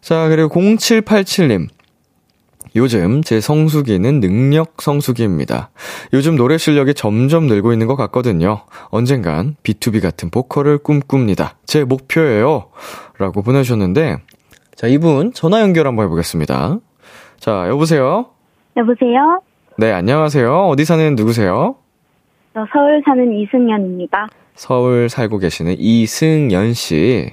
[0.00, 1.68] 자, 그리고 0787님.
[2.76, 5.70] 요즘 제 성수기는 능력 성수기입니다.
[6.12, 8.60] 요즘 노래 실력이 점점 늘고 있는 것 같거든요.
[8.90, 11.56] 언젠간 B2B 같은 보컬을 꿈꿉니다.
[11.66, 12.66] 제 목표예요.
[13.18, 14.18] 라고 보내주셨는데,
[14.76, 16.78] 자, 이분 전화 연결 한번 해보겠습니다.
[17.38, 18.26] 자, 여보세요?
[18.76, 19.42] 여보세요?
[19.76, 20.68] 네, 안녕하세요.
[20.68, 21.74] 어디 사는 누구세요?
[22.54, 24.28] 저 서울 사는 이승연입니다.
[24.54, 27.30] 서울 살고 계시는 이승연 씨.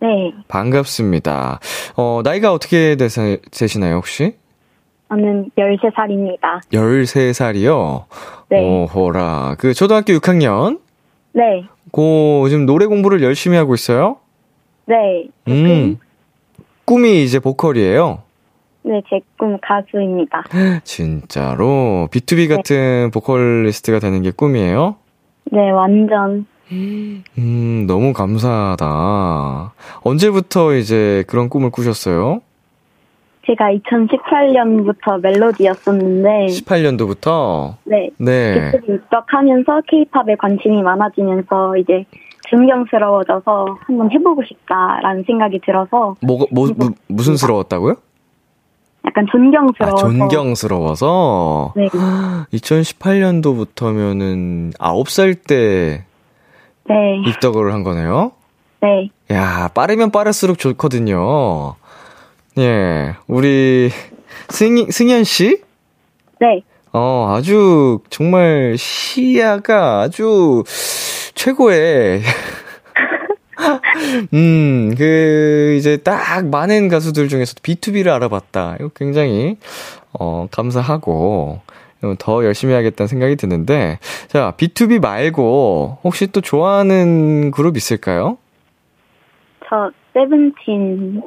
[0.00, 0.08] 네.
[0.48, 1.60] 반갑습니다.
[1.96, 4.36] 어, 나이가 어떻게 되세, 되시나요, 혹시?
[5.08, 6.60] 저는 13살입니다.
[6.72, 8.04] 13살이요?
[8.50, 8.60] 네.
[8.92, 9.56] 오호라.
[9.58, 10.80] 그, 초등학교 6학년?
[11.32, 11.64] 네.
[11.90, 14.16] 고, 지금 노래 공부를 열심히 하고 있어요?
[14.86, 15.28] 네.
[15.48, 15.98] 음.
[16.84, 18.22] 꿈이 이제 보컬이에요?
[18.82, 20.44] 네, 제 꿈 가수입니다.
[20.84, 22.08] 진짜로?
[22.10, 24.96] B2B 같은 보컬리스트가 되는 게 꿈이에요?
[25.52, 26.46] 네, 완전.
[26.70, 29.72] 음, 너무 감사하다.
[30.02, 32.40] 언제부터 이제 그런 꿈을 꾸셨어요?
[33.48, 37.74] 제가 2018년부터 멜로디였었는데, 18년도부터?
[37.84, 38.10] 네.
[38.18, 38.70] 네.
[38.70, 42.04] 그때 입덕하면서 케이팝에 관심이 많아지면서 이제
[42.50, 47.94] 존경스러워져서 한번 해보고 싶다라는 생각이 들어서 뭐, 뭐, 무, 무슨 스러웠다고요?
[49.06, 50.08] 약간 아, 존경스러워서.
[50.08, 51.72] 존경스러워서?
[51.76, 51.88] 네.
[52.52, 56.04] 2018년도부터면은 9살 때
[56.86, 57.22] 네.
[57.26, 58.32] 입덕을 한 거네요?
[58.82, 59.08] 네.
[59.32, 61.76] 야, 빠르면 빠를수록 좋거든요.
[62.58, 63.88] 예, 우리
[64.48, 65.62] 승, 승현 씨?
[66.40, 66.62] 네.
[66.92, 70.64] 어, 아주 정말 시야가 아주
[71.36, 72.22] 최고의
[74.34, 78.76] 음, 그, 이제 딱 많은 가수들 중에서도 B2B를 알아봤다.
[78.80, 79.56] 이거 굉장히,
[80.12, 81.60] 어, 감사하고,
[82.18, 88.38] 더 열심히 하겠다는 생각이 드는데, 자, B2B 말고, 혹시 또 좋아하는 그룹 있을까요?
[89.68, 91.22] 저 세븐틴.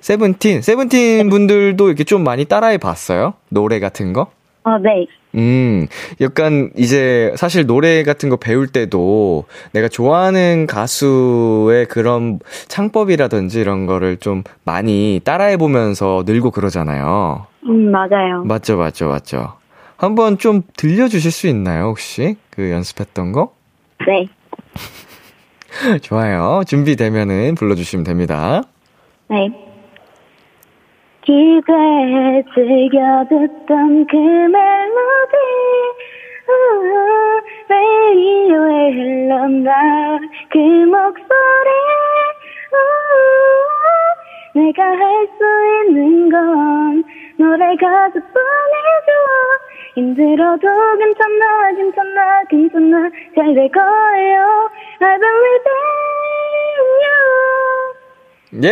[0.00, 0.62] 세븐틴?
[0.62, 3.34] 세븐틴 분들도 이렇게 좀 많이 따라해 봤어요?
[3.48, 4.30] 노래 같은 거?
[4.62, 5.06] 어, 네.
[5.34, 5.86] 음,
[6.20, 14.16] 약간 이제 사실 노래 같은 거 배울 때도 내가 좋아하는 가수의 그런 창법이라든지 이런 거를
[14.16, 17.46] 좀 많이 따라해 보면서 늘고 그러잖아요.
[17.64, 18.44] 음, 맞아요.
[18.44, 19.54] 맞죠, 맞죠, 맞죠.
[19.96, 22.36] 한번 좀 들려주실 수 있나요, 혹시?
[22.50, 23.52] 그 연습했던 거?
[24.06, 24.28] 네.
[26.02, 26.62] 좋아요.
[26.66, 28.62] 준비되면은 불러주시면 됩니다.
[29.28, 29.48] 네.
[31.22, 35.36] 기대에 즐겨 듣던 그 멜로디
[36.48, 36.52] 우,
[37.68, 40.18] 레이디오에 흘러나
[40.52, 41.70] 그 목소리
[44.54, 45.44] 우, 내가 할 수
[45.90, 47.04] 있는 건
[47.38, 49.10] 노래 가사뿐이죠
[49.96, 54.68] 힘들어도 괜찮아 괜찮아 괜찮아 잘 될 거예요
[55.00, 55.64] I believe
[58.52, 58.68] in you 예!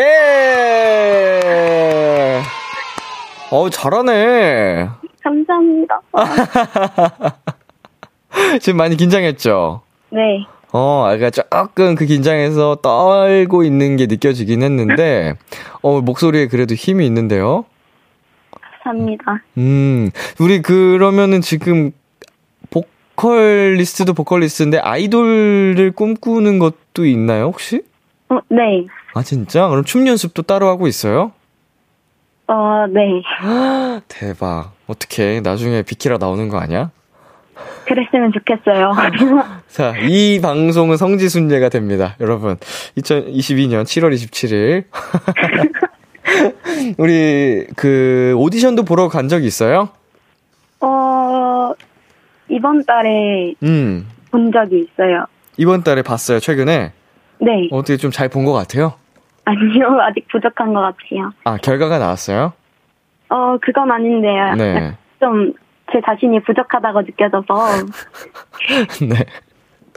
[3.51, 4.89] 어, 잘하네.
[5.23, 6.01] 감사합니다.
[8.61, 9.83] 지금 많이 긴장했죠?
[10.11, 10.45] 네.
[10.73, 15.35] 어, 아까 조금 그 긴장해서 떨고 있는 게 느껴지긴 했는데,
[15.83, 17.65] 어, 목소리에 그래도 힘이 있는데요?
[18.85, 19.43] 감사합니다.
[19.59, 21.91] 음, 우리 그러면은 지금
[22.71, 27.83] 보컬리스트도 보컬리스트인데 아이돌을 꿈꾸는 것도 있나요, 혹시?
[28.29, 28.87] 어, 네.
[29.15, 29.69] 아, 진짜?
[29.69, 31.33] 그럼 춤 연습도 따로 하고 있어요?
[32.47, 33.23] 어, 네.
[34.09, 34.73] 대박.
[34.87, 36.91] 어떻게 나중에 비키라 나오는 거 아니야?
[37.87, 38.93] 그랬으면 좋겠어요.
[39.69, 42.17] 자, 이 방송은 성지순례가 됩니다.
[42.21, 42.57] 여러분.
[42.99, 44.85] 2022년 7월 27일.
[46.99, 49.91] 우리 그 오디션도 보러 간적 있어요?
[50.81, 51.73] 어,
[52.49, 54.09] 이번 달에 음.
[54.31, 55.27] 본 적이 있어요.
[55.57, 56.93] 이번 달에 봤어요, 최근에.
[57.41, 57.69] 네.
[57.71, 58.95] 어떻게 좀 잘 본 것 같아요?
[59.45, 61.33] 아니요, 아직 부족한 것 같아요.
[61.45, 62.53] 아, 결과가 나왔어요?
[63.29, 64.55] 어, 그건 아닌데요.
[64.55, 64.97] 네.
[65.21, 65.53] 좀
[65.93, 67.45] 제 자신이 부족하다고 느껴져서
[69.07, 69.17] 네.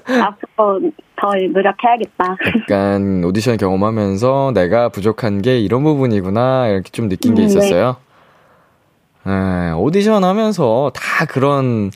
[0.07, 2.37] 앞으로 더 노력해야겠다.
[2.69, 7.51] 약간 오디션 경험하면서 내가 부족한 게 이런 부분이구나, 이렇게 좀 느낀 게 음, 네.
[7.51, 7.97] 있었어요?
[9.25, 11.91] 네, 오디션 하면서 다 그런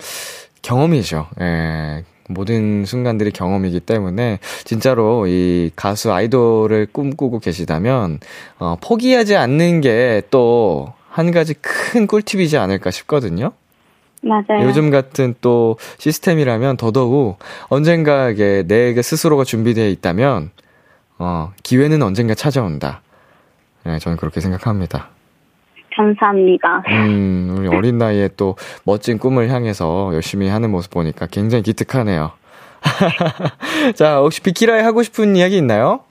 [0.61, 1.27] 경험이죠.
[1.41, 2.03] 예.
[2.27, 8.19] 모든 순간들이 경험이기 때문에 진짜로 이 가수 아이돌을 꿈꾸고 계시다면
[8.57, 13.51] 어, 포기하지 않는 게 또 한 가지 큰 꿀팁이지 않을까 싶거든요.
[14.21, 14.63] 맞아요.
[14.63, 20.51] 요즘 같은 또 시스템이라면 더더욱 언젠가 이게 내 스스로가 준비되어 있다면
[21.17, 23.01] 어, 기회는 언젠가 찾아온다.
[23.83, 25.09] 네, 저는 그렇게 생각합니다.
[25.95, 26.83] 감사합니다.
[26.87, 28.55] 음, 우리 어린 나이에 또
[28.85, 32.31] 멋진 꿈을 향해서 열심히 하는 모습 보니까 굉장히 기특하네요.
[33.95, 36.01] 자, 혹시 비키라에 하고 싶은 이야기 있나요?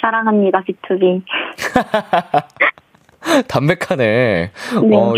[0.00, 1.22] 사랑합니다, B2B.
[3.48, 4.04] 담백하네.
[4.04, 4.50] 네.
[4.76, 5.14] 어,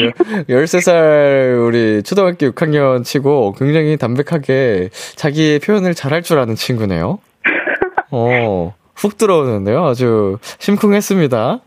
[0.49, 7.19] 13살 우리 초등학교 6학년 치고 굉장히 담백하게 자기의 표현을 잘할 줄 아는 친구네요.
[8.11, 9.85] 어, 훅 들어오는데요.
[9.87, 11.61] 아주 심쿵했습니다.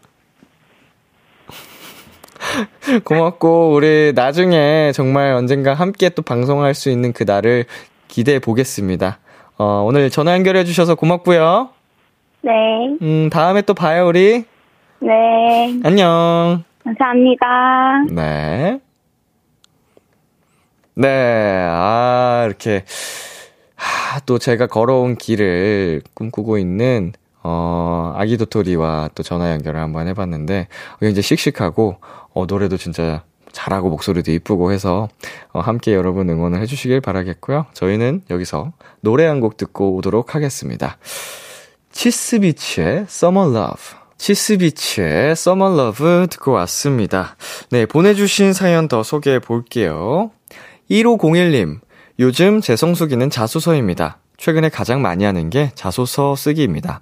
[3.03, 7.65] 고맙고, 우리 나중에 정말 언젠가 함께 또 방송할 수 있는 그 날을
[8.07, 9.17] 기대해 보겠습니다.
[9.57, 11.69] 어, 오늘 전화 연결해 주셔서 고맙고요.
[12.41, 12.51] 네.
[13.01, 14.45] 음, 다음에 또 봐요, 우리.
[14.99, 15.79] 네.
[15.83, 16.63] 안녕.
[16.83, 18.03] 감사합니다.
[18.11, 18.79] 네.
[20.97, 22.85] 네, 아, 이렇게,
[23.75, 27.11] 하, 또 제가 걸어온 길을 꿈꾸고 있는,
[27.43, 30.67] 어, 아기 도토리와 또 전화 연결을 한번 해봤는데,
[31.01, 31.97] 굉장히 씩씩하고,
[32.33, 35.09] 어, 노래도 진짜 잘하고 목소리도 이쁘고 해서,
[35.51, 37.65] 어, 함께 여러분 응원을 해주시길 바라겠고요.
[37.73, 40.97] 저희는 여기서 노래 한 곡 듣고 오도록 하겠습니다.
[41.91, 44.04] 치스비치의 Summer Love.
[44.17, 47.35] 치스비치의 Summer Love 듣고 왔습니다.
[47.69, 50.31] 네, 보내주신 사연 더 소개해 볼게요.
[50.89, 51.79] 1501님,
[52.19, 54.19] 요즘 제 성수기는 자소서입니다.
[54.37, 57.01] 최근에 가장 많이 하는 게 자소서 쓰기입니다.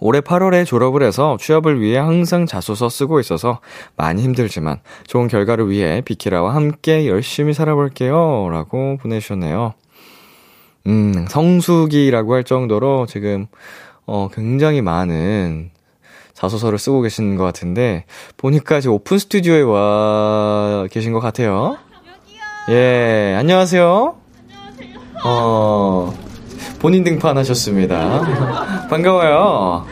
[0.00, 3.60] 올해 8월에 졸업을 해서 취업을 위해 항상 자소서 쓰고 있어서
[3.96, 8.48] 많이 힘들지만 좋은 결과를 위해 비키라와 함께 열심히 살아볼게요.
[8.50, 9.74] 라고 보내주셨네요.
[10.86, 13.46] 음, 성수기라고 할 정도로 지금,
[14.04, 15.70] 어, 굉장히 많은
[16.34, 18.04] 자소서를 쓰고 계신 것 같은데,
[18.36, 21.76] 보니까 지금 오픈 스튜디오에 와 계신 것 같아요.
[22.70, 24.16] 예, 안녕하세요.
[24.48, 25.00] 안녕하세요.
[25.24, 26.14] 어,
[26.80, 28.86] 본인 등판하셨습니다.
[28.90, 29.86] 반가워요.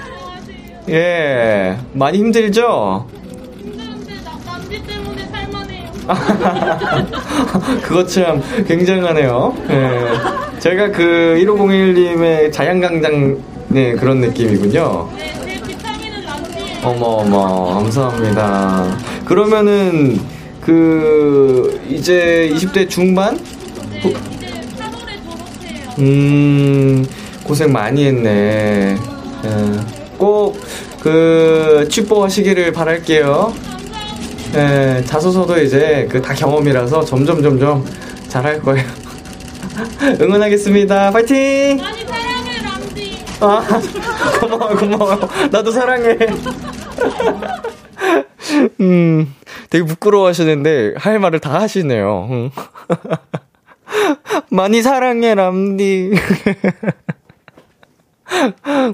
[0.88, 3.07] 예, 많이 힘들죠?
[4.44, 5.92] 남지 때문에 살만해요.
[7.83, 9.55] 그것 참 굉장하네요.
[9.70, 10.59] 예.
[10.59, 15.09] 제가 그 1501님의 자양강장 네, 그런 느낌이군요.
[15.16, 16.72] 네, 제 비타민은 남지예요.
[16.83, 18.97] 어머, 어머, 감사합니다.
[19.25, 20.21] 그러면은,
[20.61, 23.37] 그, 이제 20대 중반?
[23.37, 24.47] 네, 이제
[24.79, 25.95] 8월에 졸업해요.
[26.01, 27.07] 음,
[27.45, 28.97] 고생 많이 했네.
[29.45, 29.81] 예.
[30.18, 30.61] 꼭,
[31.01, 33.53] 그, 취뽀 하시기를 바랄게요.
[34.55, 37.85] 예, 자소서도 이제 그 다 경험이라서 점점, 점점
[38.29, 38.85] 잘할 거예요.
[40.21, 41.11] 응원하겠습니다.
[41.11, 41.79] 파이팅!
[41.79, 43.25] 많이 사랑해, 남지.
[43.40, 43.81] 아,
[44.40, 45.18] 고마워, 고마워.
[45.51, 46.16] 나도 사랑해.
[48.81, 49.35] 음,
[49.70, 52.28] 되게 부끄러워 하시는데, 할 말을 다 하시네요.
[52.31, 52.50] 음.
[54.50, 56.12] 많이 사랑해, 람디.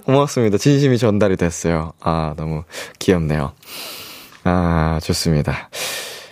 [0.05, 0.59] 고맙습니다.
[0.59, 1.93] 진심이 전달이 됐어요.
[2.01, 2.65] 아, 너무
[2.99, 3.53] 귀엽네요.
[4.45, 5.71] 아, 좋습니다.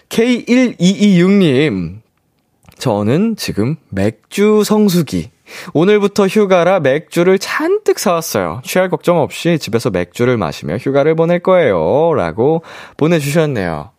[0.08, 2.00] K1226님,
[2.78, 5.30] 저는 지금 맥주 성수기.
[5.74, 8.60] 오늘부터 휴가라 맥주를 잔뜩 사왔어요.
[8.64, 12.14] 취할 걱정 없이 집에서 맥주를 마시며 휴가를 보낼 거예요.
[12.14, 12.62] 라고
[12.96, 13.90] 보내주셨네요.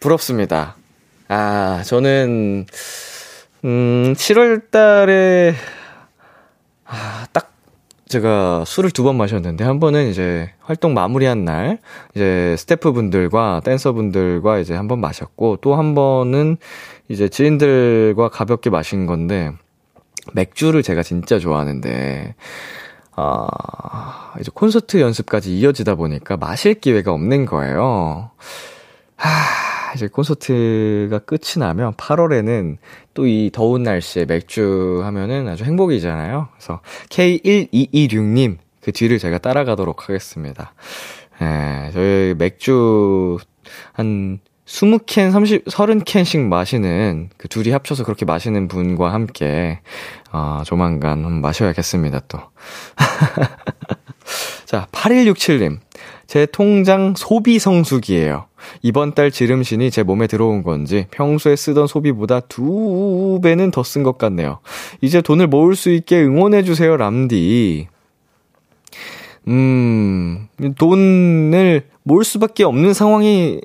[0.00, 0.76] 부럽습니다.
[1.28, 2.66] 아, 저는,
[3.64, 5.54] 음, 7월 달에,
[6.84, 7.52] 아, 딱
[8.08, 11.78] 제가 술을 두 번 마셨는데 한 번은 이제 활동 마무리한 날
[12.14, 16.58] 이제 스태프분들과 댄서분들과 이제 한 번 마셨고 또 한 번은
[17.08, 19.52] 이제 지인들과 가볍게 마신 건데
[20.32, 22.34] 맥주를 제가 진짜 좋아하는데
[23.16, 28.30] 아 이제 콘서트 연습까지 이어지다 보니까 마실 기회가 없는 거예요.
[29.16, 29.30] 하,
[29.94, 32.76] 이제 콘서트가 끝이 나면 8월에는
[33.14, 36.48] 또 이 더운 날씨에 맥주 하면은 아주 행복이잖아요.
[36.52, 40.74] 그래서 K1226님 그 뒤를 제가 따라가도록 하겠습니다.
[41.40, 43.38] 예, 저희 맥주
[43.92, 49.80] 한 20캔, 30, 30캔씩 마시는, 그 둘이 합쳐서 그렇게 마시는 분과 함께,
[50.32, 52.38] 어, 조만간 마셔야겠습니다, 또.
[54.64, 55.78] 자, 8167님.
[56.26, 58.46] 제 통장 소비 성수기예요.
[58.80, 64.16] 이번 달 지름신이 제 몸에 들어온 건지 평소에 쓰던 소비보다 두 배는 더 쓴 것
[64.16, 64.60] 같네요.
[65.02, 67.88] 이제 돈을 모을 수 있게 응원해주세요, 람디.
[69.48, 70.48] 음,
[70.78, 73.60] 돈을 모을 수밖에 없는 상황이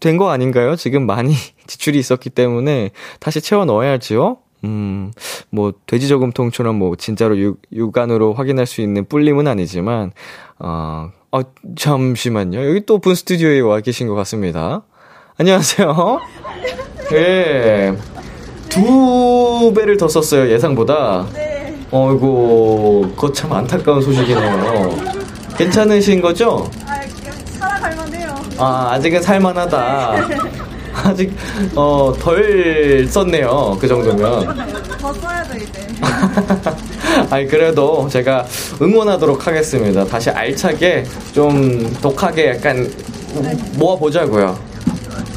[0.00, 0.76] 된 거 아닌가요?
[0.76, 1.34] 지금 많이
[1.66, 2.90] 지출이 있었기 때문에
[3.20, 4.38] 다시 채워 넣어야지요?
[4.64, 5.12] 음,
[5.50, 10.10] 뭐, 돼지 저금통처럼 뭐, 진짜로 육, 육안으로 확인할 수 있는 뿔림은 아니지만,
[10.58, 11.40] 어, 어,
[11.76, 12.68] 잠시만요.
[12.68, 14.82] 여기 또 분 스튜디오에 와 계신 것 같습니다.
[15.36, 16.18] 안녕하세요.
[17.12, 17.94] 예.
[18.68, 21.26] 두 배를 더 썼어요, 예상보다.
[21.34, 21.78] 네.
[21.92, 24.90] 어이고, 그거 참 안타까운 소식이네요.
[25.56, 26.68] 괜찮으신 거죠?
[28.58, 30.14] 아, 아직은 살만하다.
[31.04, 31.32] 아직,
[31.76, 33.78] 어, 덜 썼네요.
[33.80, 34.56] 그 정도면.
[34.98, 35.86] 더 써야죠, 이제.
[37.30, 38.44] 아니, 그래도 제가
[38.82, 40.04] 응원하도록 하겠습니다.
[40.04, 42.90] 다시 알차게, 좀 독하게 약간
[43.74, 44.58] 모아 보자고요.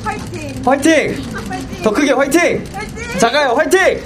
[0.03, 0.61] 화이팅!
[0.65, 1.23] 화이팅!
[1.47, 1.83] 화이팅!
[1.83, 2.41] 더 크게 화이팅!
[2.73, 3.19] 화이팅!
[3.19, 4.01] 작아요, 화이팅!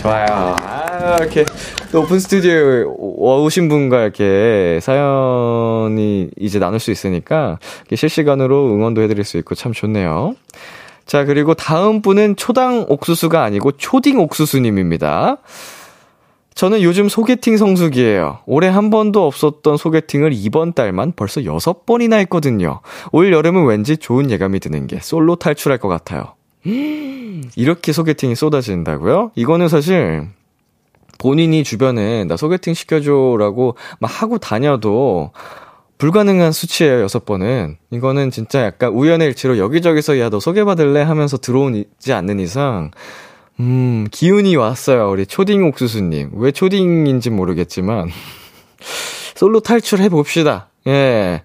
[0.00, 0.56] 좋아요.
[0.62, 1.44] 아, 이렇게
[1.92, 7.58] 또 오픈 스튜디오에 오신 분과 이렇게 사연이 이제 나눌 수 있으니까
[7.94, 10.34] 실시간으로 응원도 해드릴 수 있고 참 좋네요.
[11.04, 15.38] 자, 그리고 다음 분은 초당 옥수수가 아니고 초딩 옥수수님입니다.
[16.54, 18.40] 저는 요즘 소개팅 성수기예요.
[18.46, 22.80] 올해 한 번도 없었던 소개팅을 이번 달만 벌써 여섯 번이나 했거든요.
[23.12, 26.34] 올 여름은 왠지 좋은 예감이 드는 게 솔로 탈출할 것 같아요.
[27.56, 29.32] 이렇게 소개팅이 쏟아진다고요?
[29.34, 30.28] 이거는 사실
[31.18, 35.32] 본인이 주변에 나 소개팅 시켜줘라고 막 하고 다녀도
[35.98, 37.76] 불가능한 수치예요, 여섯 번은.
[37.90, 41.02] 이거는 진짜 약간 우연의 일치로 여기저기서 야, 너 소개받을래?
[41.02, 42.90] 하면서 들어오지 않는 이상,
[43.60, 46.30] 음, 기운이 왔어요, 우리 초딩 옥수수님.
[46.36, 48.08] 왜 초딩인지 모르겠지만,
[49.36, 50.70] 솔로 탈출해봅시다.
[50.86, 51.42] 예.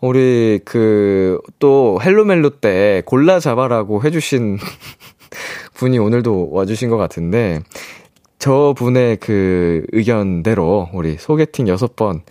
[0.00, 4.58] 우리 그, 또 헬로멜로 때 골라 잡아라고 해주신
[5.74, 7.60] 분이 오늘도 와주신 것 같은데,
[8.38, 12.22] 저 분의 그 의견대로 우리 소개팅 여섯 번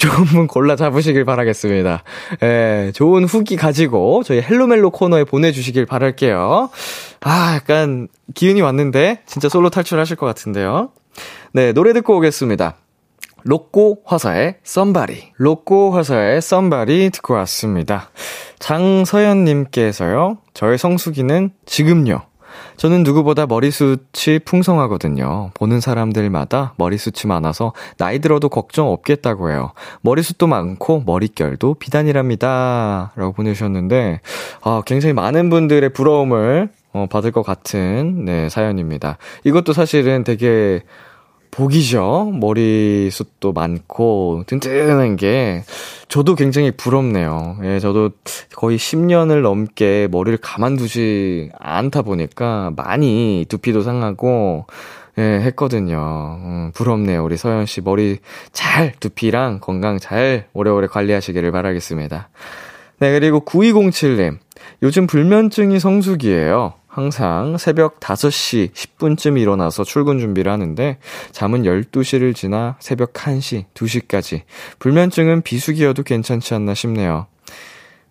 [0.00, 2.02] 좋은 분 골라 잡으시길 바라겠습니다.
[2.42, 6.70] 예, 좋은 후기 가지고 저희 헬로멜로 코너에 보내주시길 바랄게요.
[7.20, 10.90] 아, 약간 기운이 왔는데 진짜 솔로 탈출하실 것 같은데요.
[11.52, 12.76] 네, 노래 듣고 오겠습니다.
[13.44, 15.32] 로꼬 화사의 썸바리.
[15.36, 18.10] 로꼬 화사의 썸바리 듣고 왔습니다.
[18.58, 22.22] 장서연님께서요, 저의 성수기는 지금요.
[22.76, 25.50] 저는 누구보다 머리숱이 풍성하거든요.
[25.54, 29.72] 보는 사람들마다 머리숱이 많아서 나이 들어도 걱정 없겠다고 해요.
[30.00, 33.12] 머리숱도 많고 머릿결도 비단이랍니다.
[33.16, 34.20] 라고 보내주셨는데,
[34.62, 39.18] 아, 굉장히 많은 분들의 부러움을 어, 받을 것 같은, 네, 사연입니다.
[39.44, 40.80] 이것도 사실은 되게
[41.50, 42.32] 복이죠.
[42.34, 45.64] 머리숱도 많고 튼튼한 게
[46.08, 47.58] 저도 굉장히 부럽네요.
[47.64, 48.10] 예, 저도
[48.54, 54.66] 거의 10년을 넘게 머리를 가만두지 않다 보니까 많이 두피도 상하고
[55.18, 56.38] 예, 했거든요.
[56.42, 57.24] 음, 부럽네요.
[57.24, 58.18] 우리 서현 씨 머리
[58.52, 62.28] 잘 두피랑 건강 잘 오래오래 관리하시기를 바라겠습니다.
[63.00, 64.38] 네, 그리고 9207님.
[64.82, 66.74] 요즘 불면증이 성수기예요.
[66.90, 70.98] 항상 새벽 5시 10분쯤 일어나서 출근 준비를 하는데
[71.30, 74.42] 잠은 12시를 지나 새벽 1시, 2시까지.
[74.80, 77.28] 불면증은 비수기여도 괜찮지 않나 싶네요.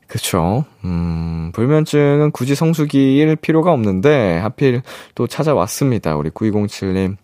[0.07, 0.63] 그쵸.
[0.85, 4.81] 음, 불면증은 굳이 성수기일 필요가 없는데 하필
[5.13, 6.15] 또 찾아왔습니다.
[6.15, 7.17] 우리 9207님.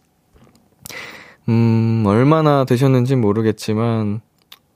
[1.48, 4.20] 음, 얼마나 되셨는지 모르겠지만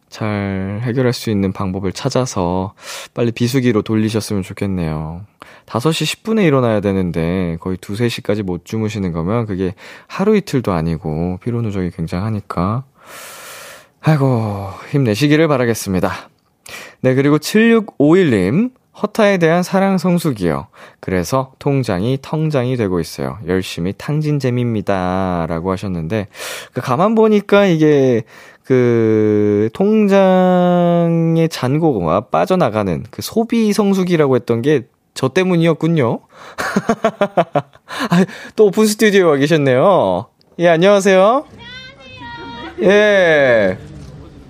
[0.09, 2.73] 잘 해결할 수 있는 방법을 찾아서
[3.13, 5.21] 빨리 비수기로 돌리셨으면 좋겠네요.
[5.65, 9.75] 5시 10분에 일어나야 되는데 거의 2, 3시까지 못 주무시는 거면 그게
[10.07, 12.85] 하루 이틀도 아니고 피로 누적이 굉장하니까.
[14.01, 16.11] 아이고, 힘내시기를 바라겠습니다.
[17.01, 18.71] 네, 그리고 7651님.
[19.01, 20.67] 허타에 대한 사랑 성숙이요.
[20.99, 23.37] 그래서 통장이 텅장이 되고 있어요.
[23.47, 25.45] 열심히 탕진잼입니다.
[25.47, 26.27] 라고 하셨는데,
[26.73, 28.23] 그 가만 보니까 이게
[28.69, 34.83] 그 통장의 잔고가 빠져나가는 그 소비 성숙이라고 했던 게
[35.19, 36.19] 저 때문이었군요.
[38.09, 40.27] 아, 또 오픈 스튜디오에 와 계셨네요.
[40.59, 41.45] 예, 안녕하세요.
[42.83, 43.77] 예.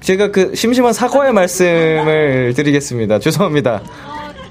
[0.02, 3.18] 제가 그 심심한 사과의 말씀을 드리겠습니다.
[3.18, 3.82] 죄송합니다.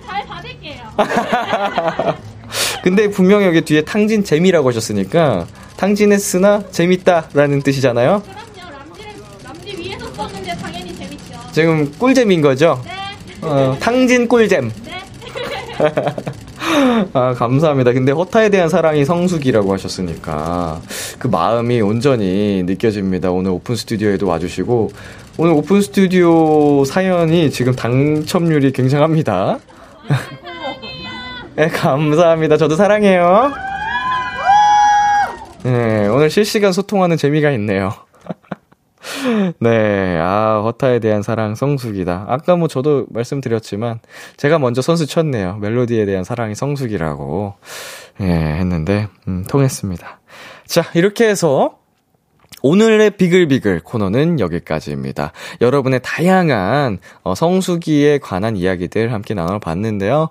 [0.05, 0.83] 잘 받을게요.
[2.83, 5.47] 근데 분명히 여기 뒤에 탕진 재미라고 하셨으니까
[5.77, 8.25] 탕진했으나 재밌다라는 뜻이잖아요.
[8.25, 8.77] 그럼요.
[8.77, 9.12] 람디를
[9.45, 11.35] 람디 위해서 썼는데 당연히 재밌죠.
[11.59, 12.81] 지금 꿀잼인 거죠?
[12.85, 12.93] 네.
[13.43, 14.71] 어, 탕진 꿀잼.
[14.85, 15.03] 네.
[17.13, 17.93] 아, 감사합니다.
[17.93, 20.81] 근데 허타에 대한 사랑이 성수기라고 하셨으니까
[21.19, 23.33] 그 마음이 온전히 느껴집니다.
[23.33, 24.93] 오늘 오픈 스튜디오에도 와주시고
[25.39, 29.59] 오늘 오픈 스튜디오 사연이 지금 당첨률이 굉장합니다.
[31.57, 32.57] 네, 감사합니다.
[32.57, 33.51] 저도 사랑해요.
[35.65, 38.08] 네, 오늘 실시간 소통하는 재미가 있네요.
[39.61, 42.27] 네, 아, 허타에 대한 사랑 성숙이다.
[42.29, 44.01] 아까 뭐 저도 말씀드렸지만,
[44.37, 45.57] 제가 먼저 선수 쳤네요.
[45.59, 47.55] 멜로디에 대한 사랑이 성숙이라고,
[48.21, 50.21] 예, 했는데, 음, 통했습니다.
[50.67, 51.79] 자, 이렇게 해서,
[52.63, 55.33] 오늘의 비글비글 코너는 여기까지입니다.
[55.61, 60.31] 여러분의 다양한 어, 성수기에 관한 이야기들 함께 나눠봤는데요.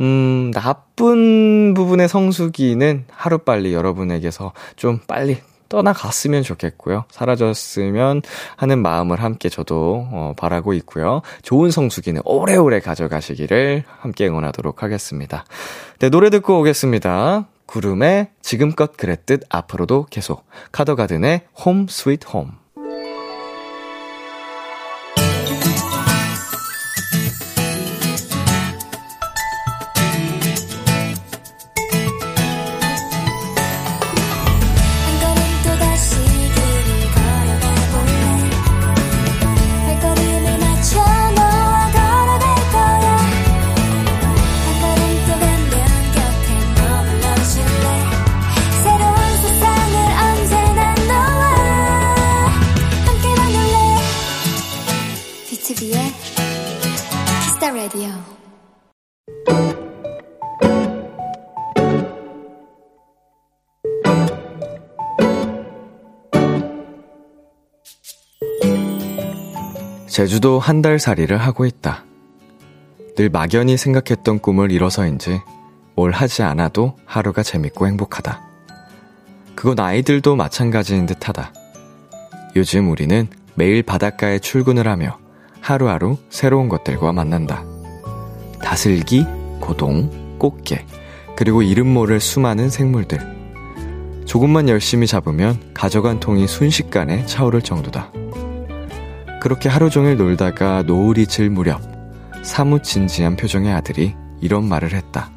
[0.00, 5.38] 음, 나쁜 부분의 성수기는 하루빨리 여러분에게서 좀 빨리
[5.68, 7.04] 떠나갔으면 좋겠고요.
[7.10, 8.22] 사라졌으면
[8.56, 11.22] 하는 마음을 함께 저도 어, 바라고 있고요.
[11.42, 15.44] 좋은 성수기는 오래오래 가져가시기를 함께 응원하도록 하겠습니다.
[15.98, 17.46] 네, 노래 듣고 오겠습니다.
[17.66, 22.52] 구름의 지금껏 그랬듯 앞으로도 계속 카더가든의 Home Sweet Home
[70.16, 72.06] 제주도 한 달 살이를 하고 있다.
[73.16, 75.42] 늘 막연히 생각했던 꿈을 이뤄서인지
[75.94, 78.40] 뭘 하지 않아도 하루가 재밌고 행복하다.
[79.54, 81.52] 그건 아이들도 마찬가지인 듯 하다.
[82.56, 85.18] 요즘 우리는 매일 바닷가에 출근을 하며
[85.60, 87.62] 하루하루 새로운 것들과 만난다.
[88.62, 89.26] 다슬기,
[89.60, 90.86] 고동, 꽃게,
[91.36, 93.18] 그리고 이름 모를 수많은 생물들.
[94.24, 98.12] 조금만 열심히 잡으면 가져간 통이 순식간에 차오를 정도다.
[99.46, 101.80] 그렇게 하루 종일 놀다가 노을이 질 무렵
[102.42, 105.30] 사뭇 진지한 표정의 아들이 이런 말을 했다.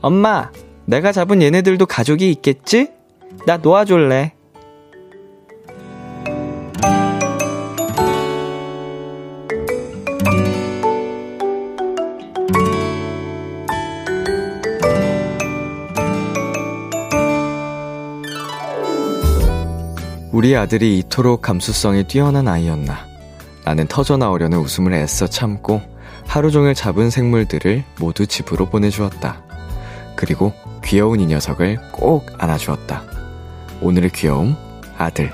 [0.00, 0.52] 엄마,
[0.84, 2.92] 내가 잡은 얘네들도 가족이 있겠지?
[3.46, 4.34] 나 놓아줄래.
[20.40, 23.06] 우리 아들이 이토록 감수성이 뛰어난 아이였나.
[23.66, 25.82] 나는 터져나오려는 웃음을 애써 참고
[26.26, 29.42] 하루 종일 잡은 생물들을 모두 집으로 보내주었다.
[30.16, 33.02] 그리고 귀여운 이 녀석을 꼭 안아주었다.
[33.82, 34.56] 오늘의 귀여움,
[34.96, 35.30] 아들.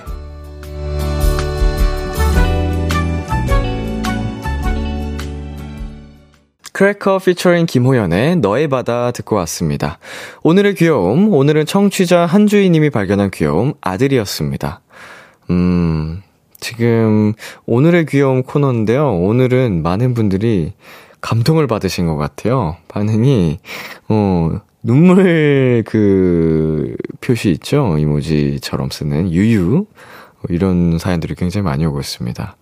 [6.73, 10.01] 크래커 피처링 김호연의 너의 바다 듣고 왔습니다.
[10.43, 14.81] 오늘의 귀여움, 오늘은 청취자 한주희님이 발견한 귀여움, 아들이었습니다.
[15.51, 16.23] 음,
[16.59, 17.33] 지금
[17.67, 19.15] 오늘의 귀여움 코너인데요.
[19.19, 20.73] 오늘은 많은 분들이
[21.21, 22.77] 감동을 받으신 것 같아요.
[22.89, 23.59] 반응이,
[24.09, 27.97] 어, 눈물 그 표시 있죠?
[27.99, 29.87] 이모지처럼 쓰는 유유.
[30.49, 32.57] 이런 사연들이 굉장히 많이 오고 있습니다.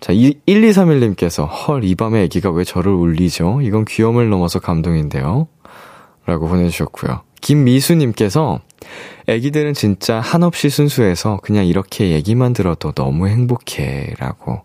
[0.00, 3.60] 자, 1231님께서, 헐, 이 밤에 애기가 왜 저를 울리죠?
[3.62, 5.48] 이건 귀여움을 넘어서 감동인데요.
[6.26, 7.22] 라고 보내주셨고요.
[7.40, 8.60] 김미수님께서
[9.26, 14.62] 애기들은 진짜 한없이 순수해서 그냥 이렇게 얘기만 들어도 너무 행복해 라고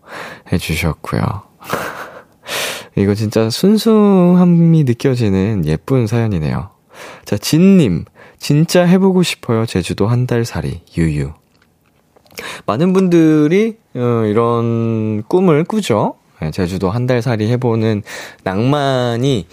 [0.52, 1.20] 해주셨고요.
[2.96, 6.70] 이거 진짜 순수함이 느껴지는 예쁜 사연이네요.
[7.24, 8.04] 자, 진님.
[8.38, 9.64] 진짜 해보고 싶어요.
[9.66, 10.82] 제주도 한 달 살이.
[10.96, 11.32] 유유.
[12.66, 16.16] 많은 분들이, 어, 이런 꿈을 꾸죠.
[16.40, 18.02] 네, 제주도 한 달 살이 해보는
[18.42, 19.46] 낭만이,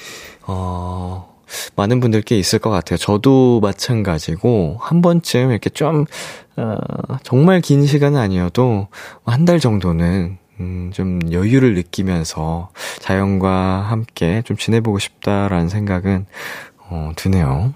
[0.47, 1.30] 어,
[1.75, 2.97] 많은 분들께 있을 것 같아요.
[2.97, 6.05] 저도 마찬가지고, 한 번쯤 이렇게 좀,
[6.57, 6.75] 어,
[7.23, 8.87] 정말 긴 시간은 아니어도,
[9.25, 16.25] 한 달 정도는, 음, 좀 여유를 느끼면서 자연과 함께 좀 지내보고 싶다라는 생각은,
[16.89, 17.73] 어, 드네요.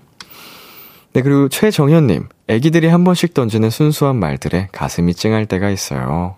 [1.13, 6.36] 네, 그리고 최정현님, 애기들이 한 번씩 던지는 순수한 말들에 가슴이 찡할 때가 있어요.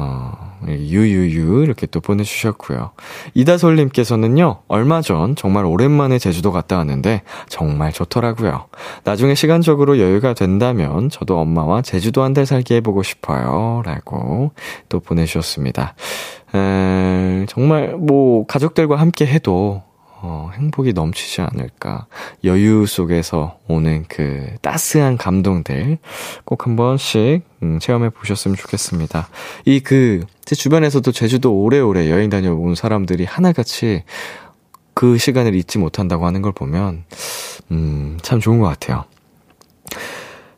[0.00, 0.32] 어,
[0.68, 2.90] 유유유 이렇게 또 보내주셨고요.
[3.34, 8.66] 이다솔님께서는요, 얼마 전 정말 오랜만에 제주도 갔다 왔는데 정말 좋더라고요.
[9.02, 13.82] 나중에 시간적으로 여유가 된다면 저도 엄마와 제주도 한 달 살기 해보고 싶어요.
[13.84, 14.52] 라고
[14.88, 15.94] 또 보내주셨습니다.
[16.54, 19.82] 에, 정말 뭐 가족들과 함께 해도
[20.20, 22.06] 어, 행복이 넘치지 않을까.
[22.44, 25.98] 여유 속에서 오는 그 따스한 감동들
[26.44, 29.28] 꼭 한 번씩 음, 체험해 보셨으면 좋겠습니다.
[29.64, 34.04] 이 그, 제 주변에서도 제주도 오래오래 여행 다녀온 사람들이 하나같이
[34.94, 37.04] 그 시간을 잊지 못한다고 하는 걸 보면,
[37.70, 39.04] 음, 참 좋은 것 같아요.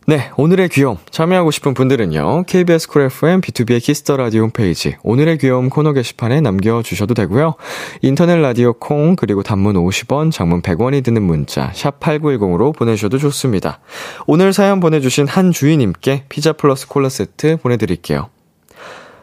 [0.07, 2.45] 네, 오늘의 귀여움 참여하고 싶은 분들은요.
[2.45, 7.55] KBS 쿨 FM 비투비의 키스 더 라디오 홈페이지 오늘의 귀여움 코너 게시판에 남겨 주셔도 되고요.
[8.03, 13.79] 인터넷 라디오 콩 그리고 단문 50원, 장문 100원이 드는 문자 샵 8910으로 보내 주셔도 좋습니다.
[14.27, 18.31] 오늘 사연 보내 주신 한 주인님께 피자 플러스 콜라 세트 보내 드릴게요.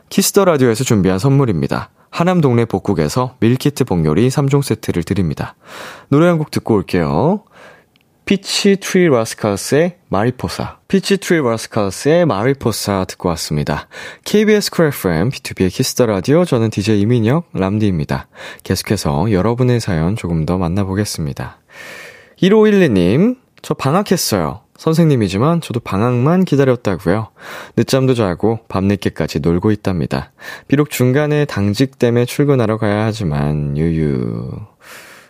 [0.09, 1.89] 키스 더 라디오에서 준비한 선물입니다.
[2.11, 5.55] 하남 동네 복국에서 밀키트 복요리 3종 세트를 드립니다.
[6.07, 7.41] 노래 한 곡 듣고 올게요.
[8.27, 10.79] 피치 트리 라스칼스의 마리포사.
[10.89, 13.87] 피치 트리 라스칼스의 마리포사 듣고 왔습니다.
[14.25, 18.27] KBS 쿨 FM, 비투비의 키스 더 라디오, 저는 DJ 이민혁, 람디입니다.
[18.63, 21.59] 계속해서 여러분의 사연 조금 더 만나보겠습니다.
[22.41, 24.59] 1512님, 저 방학했어요.
[24.75, 27.29] 선생님이지만 저도 방학만 기다렸다고요.
[27.77, 30.33] 늦잠도 자고 밤늦게까지 놀고 있답니다.
[30.67, 34.51] 비록 중간에 당직 때문에 출근하러 가야 하지만 유유.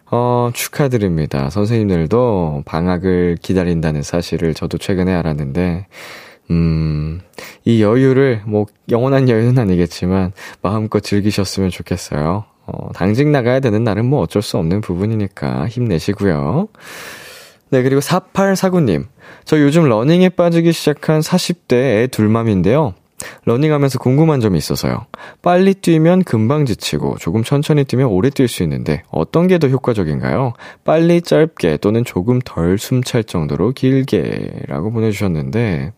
[0.09, 1.49] 어, 축하드립니다.
[1.49, 5.87] 선생님들도 방학을 기다린다는 사실을 저도 최근에 알았는데,
[6.51, 7.19] 음,
[7.65, 10.31] 이 여유를, 뭐, 영원한 여유는 아니겠지만,
[10.61, 12.45] 마음껏 즐기셨으면 좋겠어요.
[12.67, 16.67] 어, 당직 나가야 되는 날은 뭐 어쩔 수 없는 부분이니까 힘내시고요.
[17.69, 19.05] 네, 그리고 4849님.
[19.45, 22.93] 저 요즘 러닝에 빠지기 시작한 40대 애 둘맘인데요.
[23.45, 25.05] 러닝하면서 궁금한 점이 있어서요.
[25.41, 30.53] 빨리 뛰면 금방 지치고 조금 천천히 뛰면 오래 뛸 수 있는데 어떤 게 더 효과적인가요?
[30.83, 35.93] 빨리 짧게 또는 조금 덜 숨 찰 정도로 길게 라고 보내주셨는데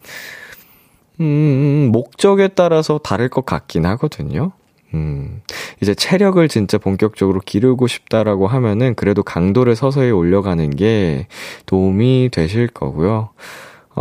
[1.21, 4.51] 음, 목적에 따라서 다를 것 같긴 하거든요.
[4.93, 5.41] 음,
[5.81, 11.27] 이제 체력을 진짜 본격적으로 기르고 싶다라고 하면은 그래도 강도를 서서히 올려가는 게
[11.65, 13.29] 도움이 되실 거고요.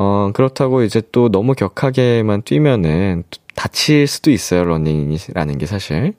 [0.00, 3.24] 어, 그렇다고 이제 또 너무 격하게만 뛰면은
[3.56, 6.14] 다칠 수도 있어요, 러닝이라는 게 사실.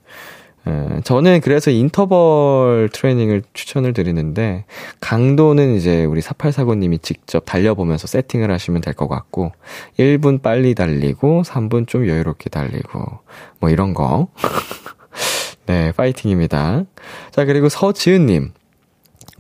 [0.67, 4.65] 에, 저는 그래서 인터벌 트레이닝을 추천을 드리는데,
[4.99, 9.53] 강도는 이제 우리 4849님이 직접 달려보면서 세팅을 하시면 될 것 같고,
[9.97, 13.19] 1분 빨리 달리고, 3분 좀 여유롭게 달리고,
[13.61, 14.27] 뭐 이런 거.
[15.67, 16.83] 네, 파이팅입니다.
[17.31, 18.51] 자, 그리고 서지은님.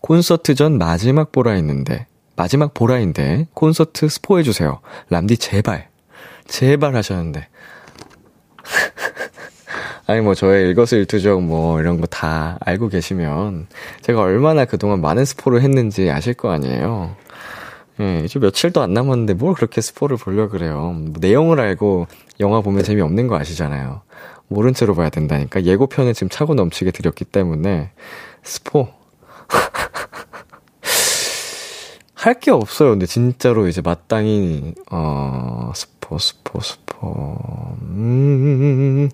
[0.01, 2.07] 콘서트 전 마지막 보라 했는데,
[2.39, 4.79] 마지막 보라인데 콘서트 스포해주세요.
[5.09, 5.89] 람디 제발.
[6.47, 7.49] 제발 하셨는데.
[10.07, 13.67] 아니 뭐 저의 일거수일투족 뭐 이런 거 다 알고 계시면
[14.01, 17.13] 제가 얼마나 그동안 많은 스포를 했는지 아실 거 아니에요.
[17.99, 20.93] 예, 이제 며칠도 안 남았는데 뭘 그렇게 스포를 보려 그래요.
[20.95, 22.07] 뭐 내용을 알고
[22.39, 24.01] 영화 보면 재미없는 거 아시잖아요.
[24.47, 27.91] 모른 채로 봐야 된다니까 예고편을 지금 차고 넘치게 드렸기 때문에
[28.43, 28.87] 스포
[32.21, 32.89] 할 게 없어요.
[32.91, 39.09] 근데 진짜로 이제 마땅히, 어, 스포, 스포, 스포, 음.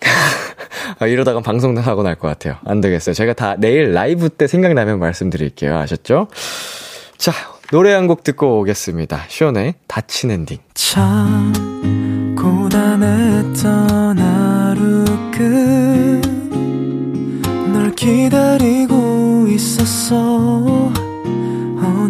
[0.98, 2.56] 아, 이러다가 방송 사고 날 것 같아요.
[2.64, 3.14] 안 되겠어요.
[3.14, 5.76] 제가 다 내일 라이브 때 생각나면 말씀드릴게요.
[5.76, 6.28] 아셨죠?
[7.18, 7.32] 자,
[7.70, 9.24] 노래 한 곡 듣고 오겠습니다.
[9.28, 10.58] 시원의 닫힌 엔딩.
[10.74, 11.52] 참,
[12.38, 16.22] 고단했던 하루 끝
[17.72, 20.92] 널 기다리고 있었어.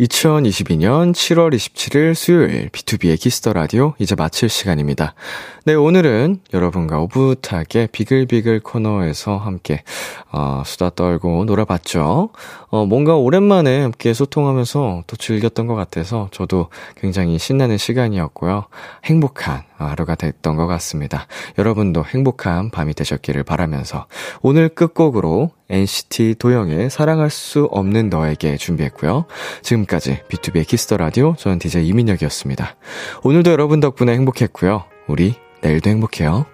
[0.00, 5.14] 2022년 7월 27일 수요일 B2B의 키스터 라디오 이제 마칠 시간입니다.
[5.66, 9.82] 네, 오늘은 여러분과 오붓하게 비글비글 코너에서 함께
[10.32, 12.30] 어, 수다 떨고 놀아봤죠.
[12.70, 18.64] 어, 뭔가 오랜만에 함께 소통하면서 또 즐겼던 것 같아서 저도 굉장히 신나는 시간이었고요.
[19.04, 21.26] 행복한 하루가 됐던 것 같습니다.
[21.58, 24.06] 여러분도 행복한 밤이 되셨기를 바라면서
[24.40, 29.24] 오늘 끝곡으로 NCT 도영의 사랑할 수 없는 너에게 준비했고요.
[29.62, 32.76] 지금까지 B2B의 키스터 라디오 저는 DJ 이민혁이었습니다.
[33.22, 34.84] 오늘도 여러분 덕분에 행복했고요.
[35.06, 36.46] 우리 내일도 행복해요.